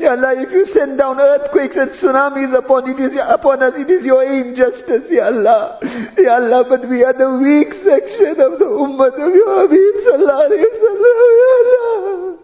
[0.00, 3.90] Ya Allah, if you send down earthquakes and tsunamis upon it is upon us, it
[3.92, 5.78] is your injustice, Ya Allah.
[6.16, 10.48] Ya Allah, but we are the weak section of the ummah of your Habib Sallallahu
[10.48, 12.38] Alaihi Wasallam, Ya Allah.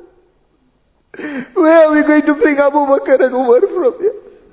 [1.56, 3.96] Where are we going to bring Abu Bakr and Umar from?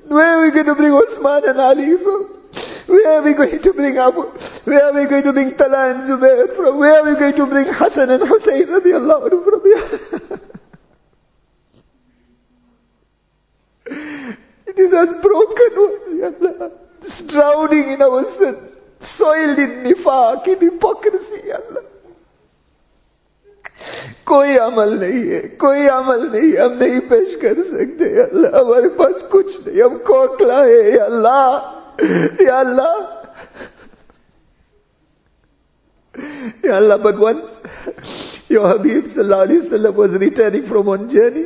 [0.07, 2.31] Where are we going to bring Osman and Ali from?
[2.87, 4.21] Where are we going to bring Abu?
[4.65, 6.77] Where are we going to bring Talha and Zubair from?
[6.79, 9.99] Where are we going to bring Hassan and Hussein radiallahu anhu from here?
[14.67, 18.69] it is as broken oh, ones, drowning in our sin.
[19.17, 21.83] Soiled in nifaq, in hypocrisy, Allah.
[24.25, 29.21] कोई अमल नहीं है कोई अमल नहीं हम नहीं पेश कर सकते अल्लाह हमारे पास
[29.31, 31.49] कुछ नहीं हम कोकला है अल्लाह
[32.39, 33.21] Ya Allah.
[36.63, 37.45] Ya Allah, but once
[38.47, 41.45] your Habib sallallahu was returning from one journey,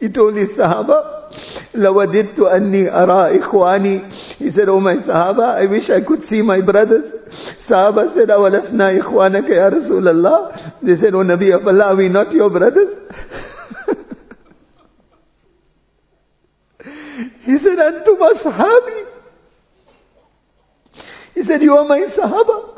[0.00, 1.32] he told his Sahaba,
[1.74, 6.60] لَوَدِدْتُ أَنِّي أَرَىٰ إِخْوَانِي He said, Oh my Sahaba, I wish I could see my
[6.60, 7.12] brothers.
[7.68, 12.08] Sahaba said, أَوَلَسْنَا إِخْوَانَكَ يَا رَسُولَ اللَّهِ They said, Oh Nabi of Allah, are we
[12.08, 12.96] not your brothers?
[17.44, 19.07] he said, أَنْتُمْ أَصْحَابِي
[21.35, 22.69] He said, you are my Sahaba.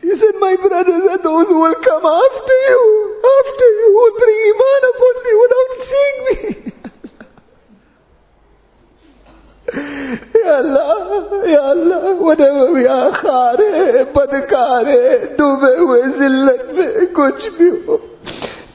[0.00, 2.82] He said, my brothers are those who will come after you,
[3.36, 6.36] after you, who will bring Iman upon me without seeing me.
[10.34, 17.12] Ya Allah, Ya Allah, whatever we are, खार है, बदकार है, डूबे हुए जिल्लत में
[17.14, 17.96] कुछ भी हो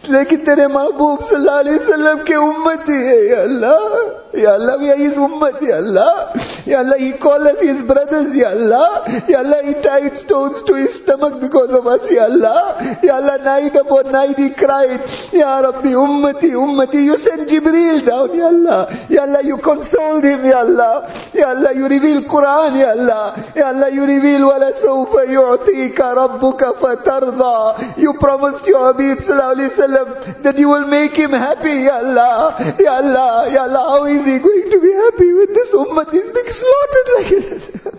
[0.05, 4.91] لیکن تیرے محبوب صلی اللہ علیہ وسلم کی امت ہے یا اللہ یا اللہ we
[4.91, 6.37] are امت یا اللہ
[6.67, 10.77] یا اللہ he called us his brothers یا اللہ یا اللہ he tied stones to
[10.77, 15.51] his stomach because of us یا اللہ یا اللہ night upon night he cried یا
[15.63, 20.59] ربی امتی امتی you sent Jibreel down یا اللہ یا اللہ you consoled him یا
[20.61, 26.73] اللہ یا اللہ you reveal Quran یا اللہ یا اللہ you reveal وَلَسَوْفَ يُعْتِيكَ رَبُّكَ
[26.81, 31.31] فَتَرْضَى you promised your Habib صلی اللہ علیہ وسلم wasallam that you will make him
[31.31, 31.85] happy.
[31.85, 35.71] Ya Allah ya Allah ya Allah how is he going to be happy with this
[35.77, 36.09] ummah?
[36.13, 37.65] Is being slaughtered like this.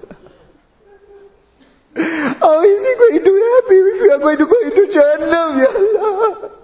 [1.93, 5.61] How is he going to be happy if we are going to go into Jahannam?
[5.61, 6.62] Ya Allah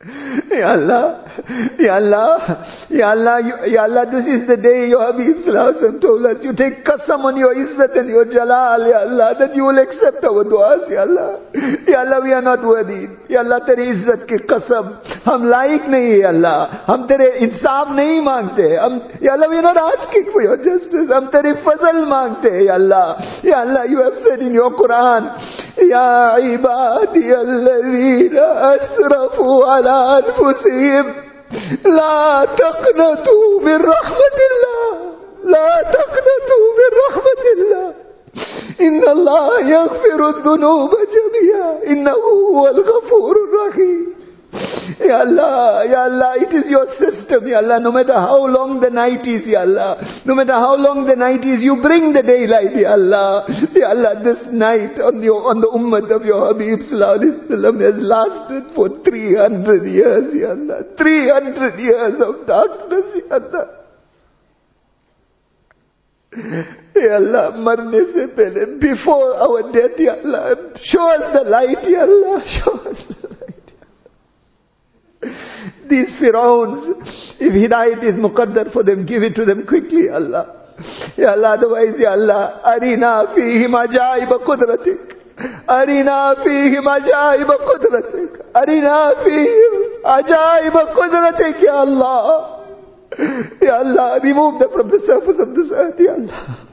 [0.00, 1.28] Ya Allah,
[1.76, 2.40] Ya Allah,
[2.88, 3.36] Ya Allah,
[3.68, 7.36] Ya Allah, this is the day your Habib Sallallahu told us, you take qasam on
[7.36, 11.44] your izzat and your jalal, Ya Allah, that you will accept our du'as, Ya Allah.
[11.84, 13.12] Ya Allah, we are not worthy.
[13.28, 14.88] Ya Allah, tere इज्जत की कसम,
[15.28, 16.80] हम laik nahi, Ya Allah.
[16.88, 18.80] हम tere insaf nahi मांगते,
[19.20, 23.20] Ya Allah, we are not asking for your justice, हम tere fazal मांगते Ya Allah.
[23.44, 25.28] Ya Allah, you have said in your Quran,
[25.76, 28.46] Ya ibadi alladhina
[28.76, 31.14] asrafu ala أنفسهم.
[31.84, 35.12] لا تقنطوا من رحمة الله.
[35.44, 37.94] لا تقنطوا من رحمة الله.
[38.80, 41.82] إن الله يغفر الذنوب جميعا.
[41.86, 44.19] إنه هو الغفور الرحيم.
[44.99, 47.79] Ya Allah, Ya Allah, it is your system, Ya Allah.
[47.79, 50.21] No matter how long the night is, Ya Allah.
[50.25, 53.43] No matter how long the night is, you bring the daylight, Ya Allah.
[53.73, 57.75] Ya Allah, this night on the, on the ummah of your Habib Sallallahu Alaihi Wasallam
[57.83, 60.79] has lasted for 300 years, Ya Allah.
[60.95, 63.65] 300 years of darkness, Ya Allah.
[66.95, 72.03] Ya Allah, मरने से पहले, before our death, Ya Allah, show us the light, Ya
[72.07, 73.28] Allah, show us the light.
[75.90, 76.86] These Firauns,
[77.40, 80.56] if Hidayat is muqaddar for them, give it to them quickly, Allah.
[81.16, 85.18] Ya Allah, otherwise, Ya Allah, arina fihim ajaib qudratik.
[85.68, 88.38] Arina fihim ajaib qudratik.
[88.54, 89.74] Arina fihim
[90.04, 92.62] ajaib qudratik, Ya Allah.
[93.60, 96.66] Ya Allah, remove them from the surface of this earth, Ya Allah.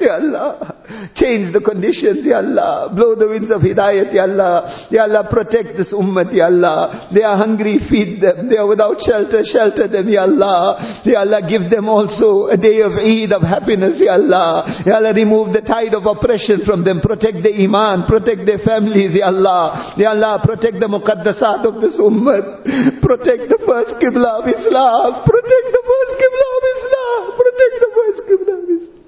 [0.00, 0.82] Ya Allah,
[1.14, 2.90] change the conditions, Ya Allah.
[2.90, 4.88] Blow the winds of hidayat, Ya Allah.
[4.90, 7.08] Ya Allah, protect this ummah, Ya Allah.
[7.12, 8.48] They are hungry, feed them.
[8.48, 11.02] They are without shelter, shelter them, Ya Allah.
[11.04, 14.82] Ya Allah, give them also a day of Eid of happiness, Ya Allah.
[14.82, 16.98] Ya Allah, remove the tide of oppression from them.
[16.98, 19.94] Protect the iman, protect their families, Ya Allah.
[20.00, 22.64] Ya Allah, protect the muqaddasat of this ummah.
[23.04, 25.22] Protect the first qibla of Islam.
[25.22, 27.18] Protect the first qibla of Islam.
[27.38, 29.01] Protect the first qibla of Islam.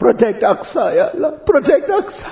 [0.00, 1.38] Protect Aqsa, Ya Allah.
[1.44, 2.28] Protect Aqsa.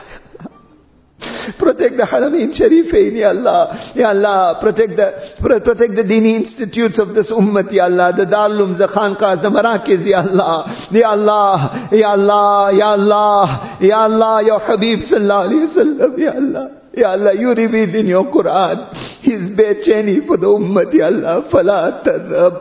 [1.58, 3.92] Protect the Haramin Sharifain, Ya Allah.
[3.94, 8.12] Ya Allah, protect the, pro- protect the Dini institutes of this ummah, Ya Allah.
[8.16, 10.88] The Darulums, the Khanqahs, the Marakiz, Ya Allah.
[10.92, 16.64] Ya Allah, Ya Allah, Ya Allah, Ya Allah, Ya Habib Sallallahu Alaihi Wasallam, Ya Allah.
[16.94, 18.90] Ya Allah, you revealed in your Quran
[19.20, 21.44] His bechani for the ummah, Ya Allah.
[21.50, 22.54] فَلَا تَذْهَبْ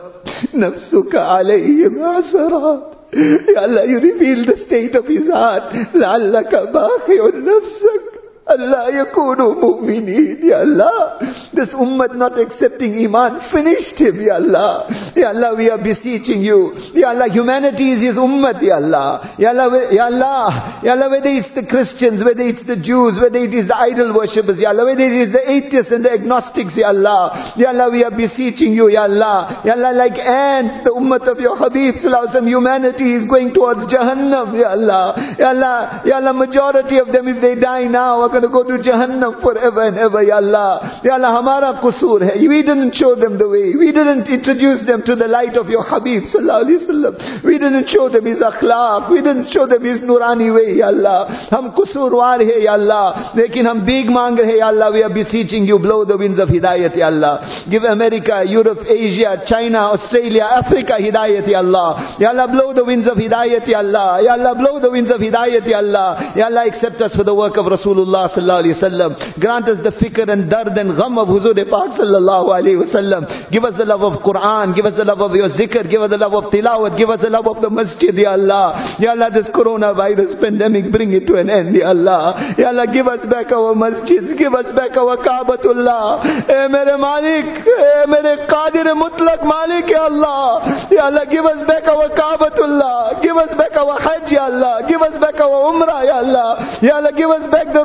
[0.54, 5.73] نَفْسُكَ عَلَيْهِمْ عَسَرَاتٍ Ya Allah, you reveal the state of his heart.
[5.93, 8.06] لَعَلَّكَ بَاخِعٌ نَفْسَكَ
[8.48, 11.20] Allah yakunu mu'minin, Ya Allah.
[11.52, 14.88] This ummah not accepting iman finished him, Ya Allah.
[15.12, 16.72] Ya Allah, we are beseeching you.
[16.94, 19.36] Ya Allah, humanity is his ummah, Ya Allah.
[19.36, 23.36] Ya Allah, Ya Allah, Ya Allah, whether it's the Christians, whether it's the Jews, whether
[23.36, 26.72] it is the idol worshippers, Ya Allah, whether it is the atheists and the agnostics,
[26.72, 27.52] Ya Allah.
[27.60, 29.60] Ya Allah, we are beseeching you, Ya Allah.
[29.66, 34.56] Ya Allah, like ants, the ummah of your Habib, Sallallahu humanity is going towards Jahannam,
[34.56, 35.36] Ya Allah.
[35.36, 35.76] Ya Allah,
[36.06, 39.82] Ya Allah, majority of them, if they die now, going to go to Jahannam forever
[39.88, 41.00] and ever, Ya Allah.
[41.04, 42.38] Ya Allah, hamara kusur hai.
[42.46, 43.74] We didn't show them the way.
[43.74, 47.44] We didn't introduce them to the light of your Habib, Sallallahu Alaihi Wasallam.
[47.44, 49.10] We didn't show them his akhlaq.
[49.10, 51.48] We didn't show them his nurani way, Ya Allah.
[51.50, 53.32] Hum kusurwar hai, Ya Allah.
[53.34, 54.92] Lekin hum big mang rahe, Ya Allah.
[54.92, 57.66] We are beseeching you, blow the winds of hidayat, Ya Allah.
[57.70, 62.16] Give America, Europe, Asia, China, Australia, Africa hidayat, Ya Allah.
[62.20, 64.22] Ya Allah, blow the winds of hidayat, Ya Allah.
[64.22, 66.32] Ya Allah, blow the winds of hidayat, Ya Allah.
[66.36, 69.10] Ya Allah, accept us for the work of Rasulullah sallallahu alaihi wasallam.
[69.40, 73.50] Grant us the fikr and dard and gham of Huzur Pak sallallahu alaihi wasallam.
[73.50, 74.74] Give us the love of Quran.
[74.74, 75.88] Give us the love of your zikr.
[75.88, 76.96] Give us the love of tilawat.
[76.98, 78.96] Give us the love of the masjid, Ya Allah.
[78.98, 82.54] Ya Allah, this coronavirus pandemic, bring it to an end, Ya Allah.
[82.58, 84.36] Ya Allah, give us back our masjids.
[84.38, 86.48] Give us back our Kaabatullah.
[86.48, 87.46] Eh mere Malik.
[87.66, 90.88] Eh mere Qadir Mutlaq Malik, Ya Allah.
[90.90, 93.22] Ya Allah, give us back our Kaabatullah.
[93.22, 94.86] Give us back our Hajj, Ya Allah.
[94.88, 96.78] Give us back our Umrah, Ya Allah.
[96.82, 97.82] Ya Allah, give us back the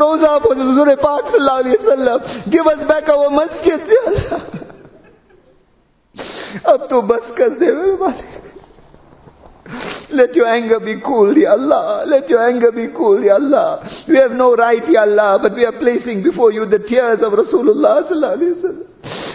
[2.52, 4.64] give us back our masjid یا اللہ
[10.10, 12.04] Let your anger be cool, Ya Allah.
[12.06, 13.90] Let your anger be cool, Ya Allah.
[14.08, 17.34] We have no right, Ya Allah, but we are placing before you the tears of
[17.34, 18.86] Rasulullah sallallahu alaihi wasallam.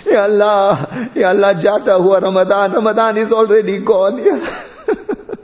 [0.07, 2.72] Ya Allah, Ya Allah, jata hua Ramadan.
[2.72, 4.22] Ramadan is already gone.
[4.22, 4.38] Ya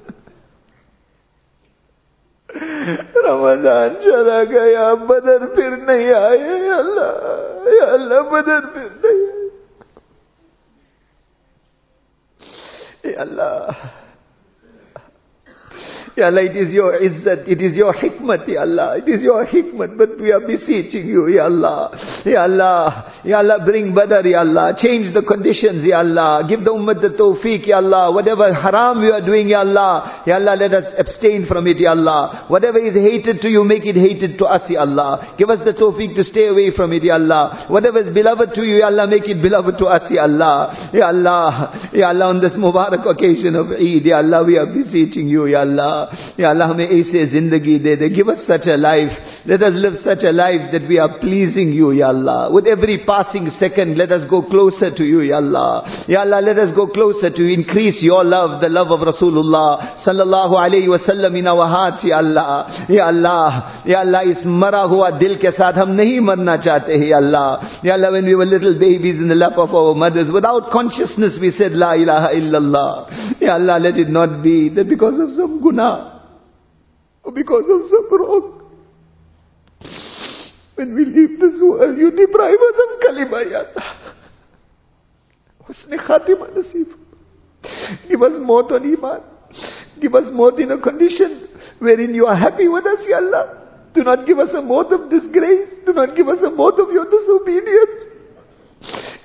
[3.17, 9.45] رمضان چلا گیا، بدر پھر نہیں آئے اللہ یا اللہ، بدر پھر نہیں آئے۔
[13.17, 13.71] اللہ۔
[16.17, 18.99] Ya Allah, it is your izzat, it is your hikmat, Ya Allah.
[19.03, 21.91] It is your hikmat, but we are beseeching you, Ya Allah.
[22.25, 24.79] Ya Allah, Ya Allah, bring Badr, Ya Allah.
[24.79, 26.47] Change the conditions, Ya Allah.
[26.47, 28.15] Give the ummah the tawfiq, Ya Allah.
[28.15, 30.23] Whatever haram we are doing, Ya Allah.
[30.25, 32.47] Ya Allah, let us abstain from it, Ya Allah.
[32.47, 35.35] Whatever is hated to you, make it hated to us, Ya Allah.
[35.37, 37.67] Give us the tawfiq to stay away from it, Ya Allah.
[37.67, 40.95] Whatever is beloved to you, Ya Allah, make it beloved to us, Ya Allah.
[40.95, 45.27] Ya Allah, Ya Allah, on this Mubarak occasion of Eid, Ya Allah, we are beseeching
[45.27, 45.67] you, Ya
[46.04, 46.34] Allah.
[46.38, 48.10] Ya Allah, हमें ऐसे जिंदगी दे दे.
[48.10, 49.12] Give us such a life.
[49.46, 52.52] Let us live such a life that we are pleasing you, Ya Allah.
[52.52, 56.06] With every passing second, let us go closer to you, Ya Allah.
[56.08, 60.56] Ya Allah, let us go closer to increase your love, the love of Rasulullah sallallahu
[60.56, 62.86] alayhi wa sallam in our hearts, Ya Allah.
[62.90, 67.08] Ya Allah, Ya Allah, इस मरा हुआ दिल के साथ हम नहीं मरना चाहते हैं,
[67.08, 67.80] Ya Allah.
[67.84, 71.38] Ya Allah, when we were little babies in the lap of our mothers, without consciousness
[71.42, 73.42] we said, La ilaha illallah.
[73.42, 75.93] Ya Allah, let it not be that because of some guna or
[77.33, 78.61] because of some wrong.
[80.75, 84.16] When we leave this world, you deprive us of kalima, Ya Allah.
[85.68, 86.93] Husn khatima nasib.
[88.09, 89.20] Give us more on iman.
[90.01, 91.49] Give us more in a condition
[91.79, 93.61] wherein you are happy with us, Ya Allah.
[93.94, 95.69] Do not give us a mode of disgrace.
[95.86, 98.11] Do not give us a mode of your disobedience.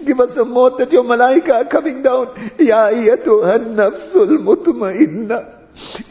[0.06, 2.28] Give us a mode that your malaika are coming down.
[2.60, 5.59] Ya ayyatuha nafsul mutmainna.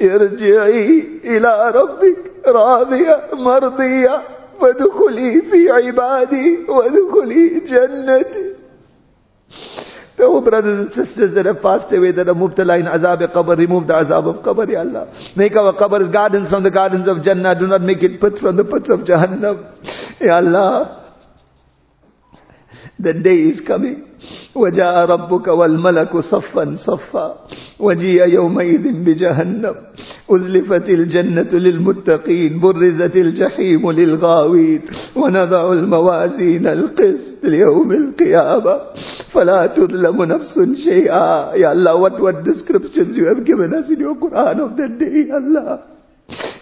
[0.03, 2.17] ارجعي إلى ربك
[2.47, 4.23] راضية مرضية
[4.61, 8.49] وادخلي في عبادي وادخلي جنتي
[10.21, 13.87] Oh brothers and sisters that have passed away, that are mubtala in azab qabr, remove
[13.87, 15.33] the azab of qabr, Ya Allah.
[15.37, 17.57] Make our qabrs gardens from the gardens of Jannah.
[17.57, 20.21] Do not make it pits from the pits of Jahannam.
[20.21, 21.15] Ya Allah.
[22.99, 24.08] The day is coming.
[24.55, 27.35] وجاء ربك والملك صفا صفا.
[27.81, 29.75] وجيء يومئذ بجهنم.
[30.31, 34.81] أزلفت الجنة للمتقين برزت الجحيم للغاوين.
[35.17, 38.81] ونضع الموازين القسط ليوم القيامة.
[39.33, 40.55] فلا تظلم نفس
[40.85, 41.55] شيئا.
[41.55, 45.31] يا الله what what descriptions you have given us in your Quran of that day
[45.31, 45.98] Allah.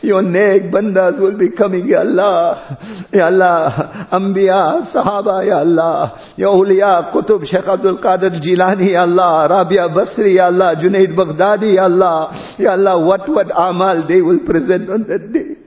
[0.01, 3.07] Your neck bandas will be coming, Ya Allah.
[3.13, 4.07] Ya Allah.
[4.11, 6.33] Anbiya, Sahaba, Ya Allah.
[6.35, 9.47] Ya Awliya, Qutub, Sheikh Abdul Qadir Jilani, Ya Allah.
[9.47, 10.73] Rabia Basri, Ya Allah.
[10.81, 12.55] Junaid Baghdadi, Ya Allah.
[12.57, 15.57] Ya Allah, what, what amal they will present on that day.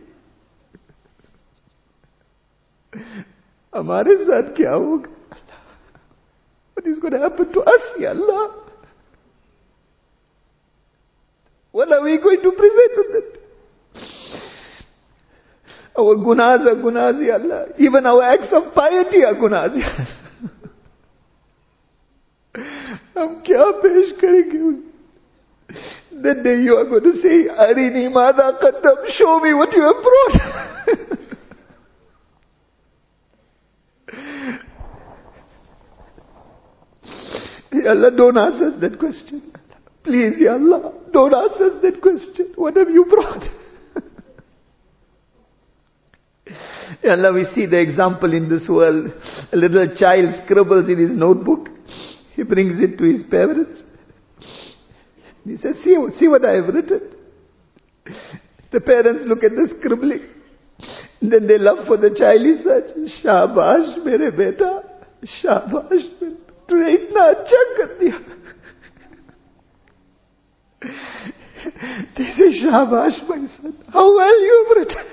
[3.74, 5.10] हमारे साथ क्या होगा
[6.74, 8.51] What is going to happen to us, Ya Allah?
[11.70, 13.38] What are we going to present on that?
[15.98, 17.66] Our gunas are gunas, Ya Allah.
[17.78, 20.20] Even our acts of piety are gunas, Ya Allah.
[23.18, 24.59] हम क्या पेश करेंगे
[26.22, 30.02] That day you are going to say, Arini Mada Qaddam, show me what you have
[30.02, 31.24] brought.
[37.72, 39.52] Ya Allah, don't ask us that question.
[40.05, 42.52] Please, Ya Allah, don't ask us that question.
[42.55, 43.42] What have you brought?
[47.02, 49.12] Ya Allah, we see the example in this world.
[49.52, 51.68] A little child scribbles in his notebook.
[52.34, 53.82] He brings it to his parents.
[55.44, 57.12] He says, see, see what I have written.
[58.72, 60.26] The parents look at the scribbling.
[61.20, 62.40] And then they love for the child.
[62.40, 64.82] He says, Shabash, mere beta.
[65.42, 66.34] Shabash, mere
[66.68, 68.18] तूने इतना अच्छा कर दिया
[72.16, 73.74] They say, Shabash, my son.
[73.92, 75.06] How well you have written.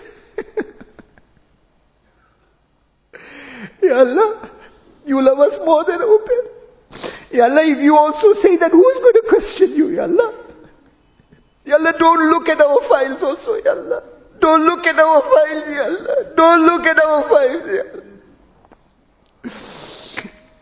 [3.83, 4.51] Ya Allah,
[5.05, 6.65] you love us more than our parents.
[7.31, 10.33] Ya Allah, if you also say that, who is going to question you, Ya Allah?
[11.65, 14.03] Ya Allah, don't look at our files also, Ya Allah.
[14.41, 16.17] Don't look at our files, Ya Allah.
[16.37, 18.05] Don't look at our files, Ya Allah.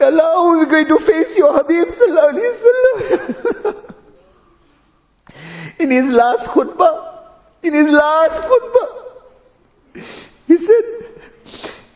[0.00, 3.90] Ya Allah, how are we going to face your Habib Sallallahu Alaihi Wasallam?
[5.78, 6.94] In his last khutbah,
[7.64, 8.88] in his last khutbah,
[10.46, 10.86] he said,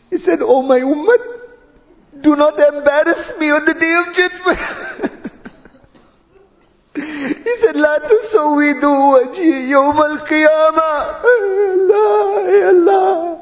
[0.09, 4.59] he said, Oh my ummah, do not embarrass me on the day of judgment.
[6.95, 11.23] he said, La tusawidu wajhi yawm al-qiyamah.
[11.33, 12.27] Allah,
[12.69, 13.39] Allah.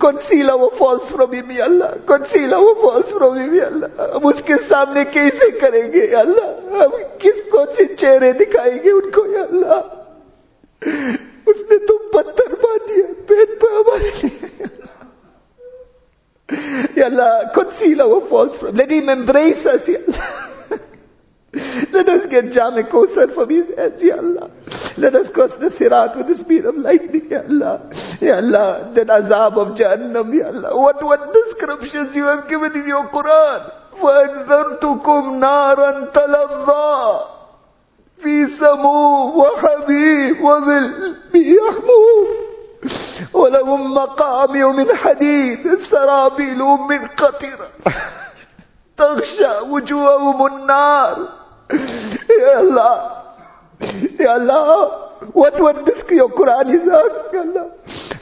[0.00, 1.98] Conceal our faults from him, Ya Allah.
[2.06, 3.90] Conceal our faults from him, Ya Allah.
[4.14, 6.48] हम उसके सामने कैसे करेंगे, Ya Allah?
[6.72, 9.82] हम किसको से चेहरे दिखाएंगे उनको, Ya Allah?
[11.48, 14.75] उसने तो पत्थर बांध दिया पेट पर हमारे लिए
[16.97, 20.01] Ya Allah, conceal our faults from Let him embrace us, Ya.
[21.93, 24.49] Let us get Jame Kosar from his hands, Ya Allah.
[24.97, 27.89] Let us cross the Sirat with the speed of lightning, Ya Allah.
[28.19, 30.73] Ya Allah, that azab of Jahannam, Ya Allah.
[30.73, 33.73] What, what descriptions you have given in your Quran.
[34.01, 37.37] فَأَنذَرْتُكُمْ نَارًا تَلَظَّى
[38.23, 42.46] في سموم وحبيب وظل بيحموم
[43.34, 47.68] ولهم مقامع من حديد سرابيل من قطرة
[48.98, 51.16] تغشى وجوههم النار
[52.40, 53.10] يا الله
[54.20, 54.90] يا الله
[55.34, 57.70] what what this your Quran is asking Allah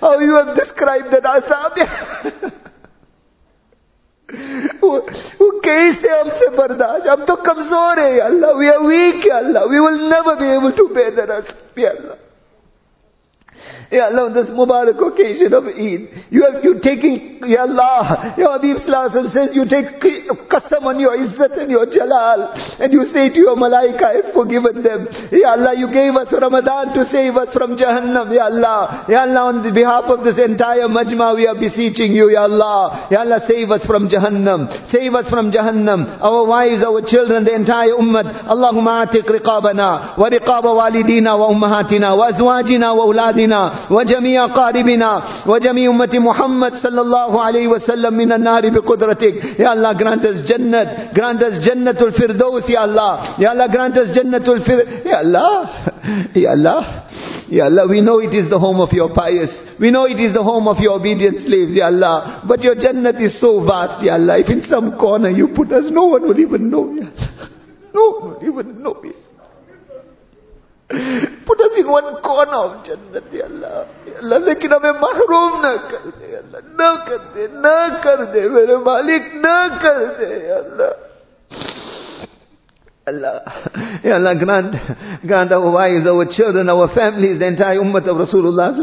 [0.01, 1.75] how you have described that azab
[4.81, 10.03] वो कैसे हमसे बर्दाश्त हम तो कमजोर है Allah we are weak Allah we will
[10.13, 12.24] never be able to bear the rest Allah
[13.92, 18.58] Ya Allah, on this Mubarak occasion of Eid, you have, you taking, Ya Allah, Ya
[18.58, 20.02] Habib Sallallahu says, you take
[20.50, 22.50] qasam on your izzat and your jalal,
[22.82, 25.06] and you say to your malaika, I have forgiven them.
[25.32, 29.06] Ya Allah, you gave us Ramadan to save us from Jahannam, Ya Allah.
[29.10, 33.08] Ya Allah, on behalf of this entire majma, we are beseeching you, Ya Allah.
[33.12, 34.90] Ya Allah, save us from Jahannam.
[34.90, 36.18] Save us from Jahannam.
[36.22, 38.50] Our wives, our children, the entire ummah.
[38.50, 43.75] Allahumma atiq riqabana, wa riqaba walidina wa ummahatina, wa azwajina wa auladina.
[43.91, 50.25] وجميع قاربنا وجميع أمة محمد صلى الله عليه وسلم من النار بقدرتك يا الله grant
[50.25, 55.19] us Jannat grant us Jannatul Firdaus Ya Allah Ya Allah grant us Jannatul Firdaus Ya
[55.19, 55.51] Allah
[56.35, 56.81] Ya Allah
[57.51, 59.51] Ya Allah, we know it is the home of your pious.
[59.81, 62.45] We know it is the home of your obedient slaves, Ya Allah.
[62.47, 64.39] But your Jannat is so vast, Ya Allah.
[64.39, 67.51] If in some corner you put us, no one will even know, Ya Allah.
[67.93, 69.11] No one will even know, Ya
[71.46, 74.40] Put us in one corner of اللہ ya Allah.
[74.40, 78.78] لیکن ہمیں محروم نہ کر دے یا اللہ نہ کر دے نہ کر دے میرے
[78.86, 81.85] مالک نہ کر دے یا اللہ
[83.08, 84.74] Allah, Ya Allah, grant,
[85.22, 88.74] grant our wives, our children, our families, the entire ummah of Rasulullah.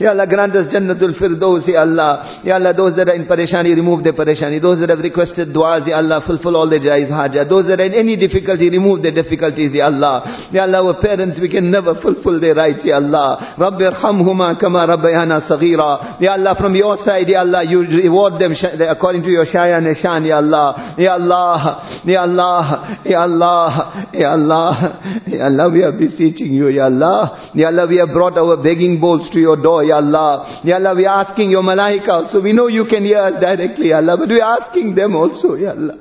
[0.00, 2.42] Ya Allah, grant us Jannatul Firdaus, Ya Allah.
[2.42, 4.60] Ya Allah, those that are in parishani, remove their parishani.
[4.60, 7.46] Those that have requested du'as, Ya Allah, fulfill all their jais haja.
[7.46, 10.50] Those that are in any difficulty, remove their difficulties, Ya Allah.
[10.50, 13.54] Ya Allah, our parents, we can never fulfill their rights, Ya Allah.
[13.54, 16.18] Rabbi irhamhuma kama rabbayana saghira.
[16.18, 18.50] Ya Allah, from your side, Ya Allah, you reward them
[18.90, 20.98] according to your shaya nishan, Ya Allah.
[20.98, 23.43] Ya Allah, Ya Allah, Ya Allah.
[23.44, 27.50] Allah, Ya Allah, Ya Allah, we are beseeching you, Ya Allah.
[27.54, 30.60] Ya Allah, we have brought our begging bowls to your door, Ya Allah.
[30.64, 32.40] Ya Allah, we are asking your malaika also.
[32.42, 35.54] We know you can hear us directly, Ya Allah, but we are asking them also,
[35.56, 35.98] Ya Allah.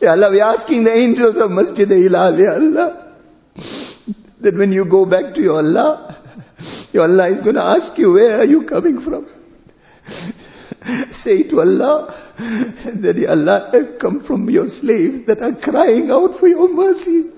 [0.00, 3.14] Ya Allah, we are asking the angels of Masjid Hilal, Ya Allah.
[4.40, 6.22] That when you go back to your Allah,
[6.92, 9.26] your Allah is going to ask you, where are you coming from?
[11.24, 12.27] Say to Allah,
[13.02, 17.34] that Allah, I've come from your slaves that are crying out for your mercy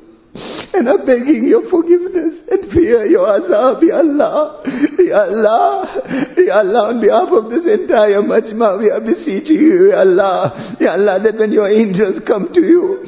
[0.77, 4.61] and are begging your forgiveness and fear your azab, Ya Allah.
[4.99, 10.01] Ya Allah, Ya Allah, on behalf of this entire majma, we are beseeching you, Ya
[10.05, 10.77] Allah.
[10.79, 13.01] Ya Allah, that when your angels come to you,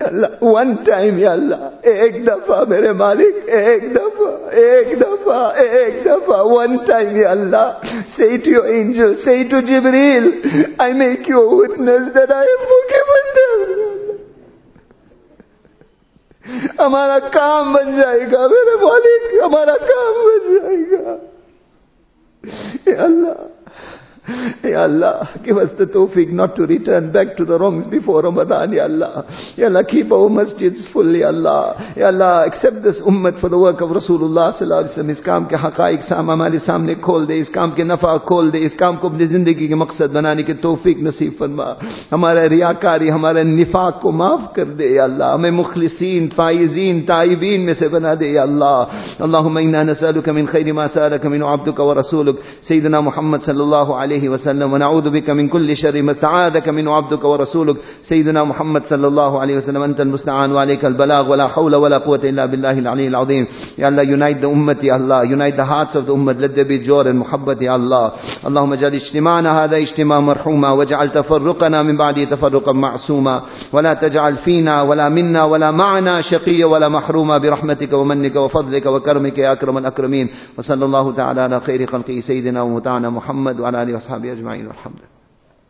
[0.00, 6.36] Allah, one time Ya Allah, ek dafa mere malik, ek dafa, ek dafa, ek dafa,
[6.46, 7.80] one time Ya Allah,
[8.16, 12.64] say to your angel, say to Jibreel, I make you a witness that I have
[12.74, 13.48] forgiven them.
[16.78, 21.16] हमारा काम बन जाएगा मेरे मालिक हमारा काम बन जाएगा
[23.04, 23.34] अल्लाह
[24.63, 28.71] Ya Allah, give us the tawfiq not to return back to the wrongs before Ramadan,
[28.71, 29.27] Ya Allah.
[29.57, 31.93] Ya Allah, keep our masjids full, Ya Allah.
[31.97, 35.45] Ya Allah, accept this ummah for the work of Rasulullah sallallahu alaihi وسلم اس کام
[35.45, 38.95] کے حقائق سام ہمارے سامنے کھول دے اس کام کے نفع کھول دے اس کام
[39.01, 41.67] کو اپنی زندگی کے مقصد بنانے کی توفیق نصیب فرما
[42.11, 47.73] ہمارا ریاکاری ہمارا نفاق کو معاف کر دے یا اللہ ہمیں مخلصین فائزین تائبین میں
[47.79, 48.83] سے بنا دے یا اللہ
[49.19, 54.12] اللہم انا نسألك من خیر ما سألك من عبدك ورسولك سیدنا محمد صلی اللہ علیہ
[54.13, 59.07] عليه وسلم ونعوذ بك من كل شر ما استعاذك منه عبدك ورسولك سيدنا محمد صلى
[59.07, 63.47] الله عليه وسلم أنت المستعان وعليك البلاغ ولا حول ولا قوة إلا بالله العلي العظيم.
[63.77, 66.39] يا الله unite the ummah يا الله unite the hearts of the ummah.
[66.39, 68.11] Let there be joy and محبة يا الله.
[68.47, 73.41] اللهم اجعل اجتماعنا هذا اجتماع مرحوما واجعل تفرقنا من بعده تفرقا معصوما.
[73.73, 79.51] ولا تجعل فينا ولا منا ولا معنا شقيا ولا محروما برحمتك ومنك وفضلك وكرمك يا
[79.51, 80.29] أكرم الأكرمين.
[80.57, 85.12] وصلى الله تعالى على خير خلقه سيدنا ومتعنا محمد وعلى آله وأصحابه أجمعين والحمد لله.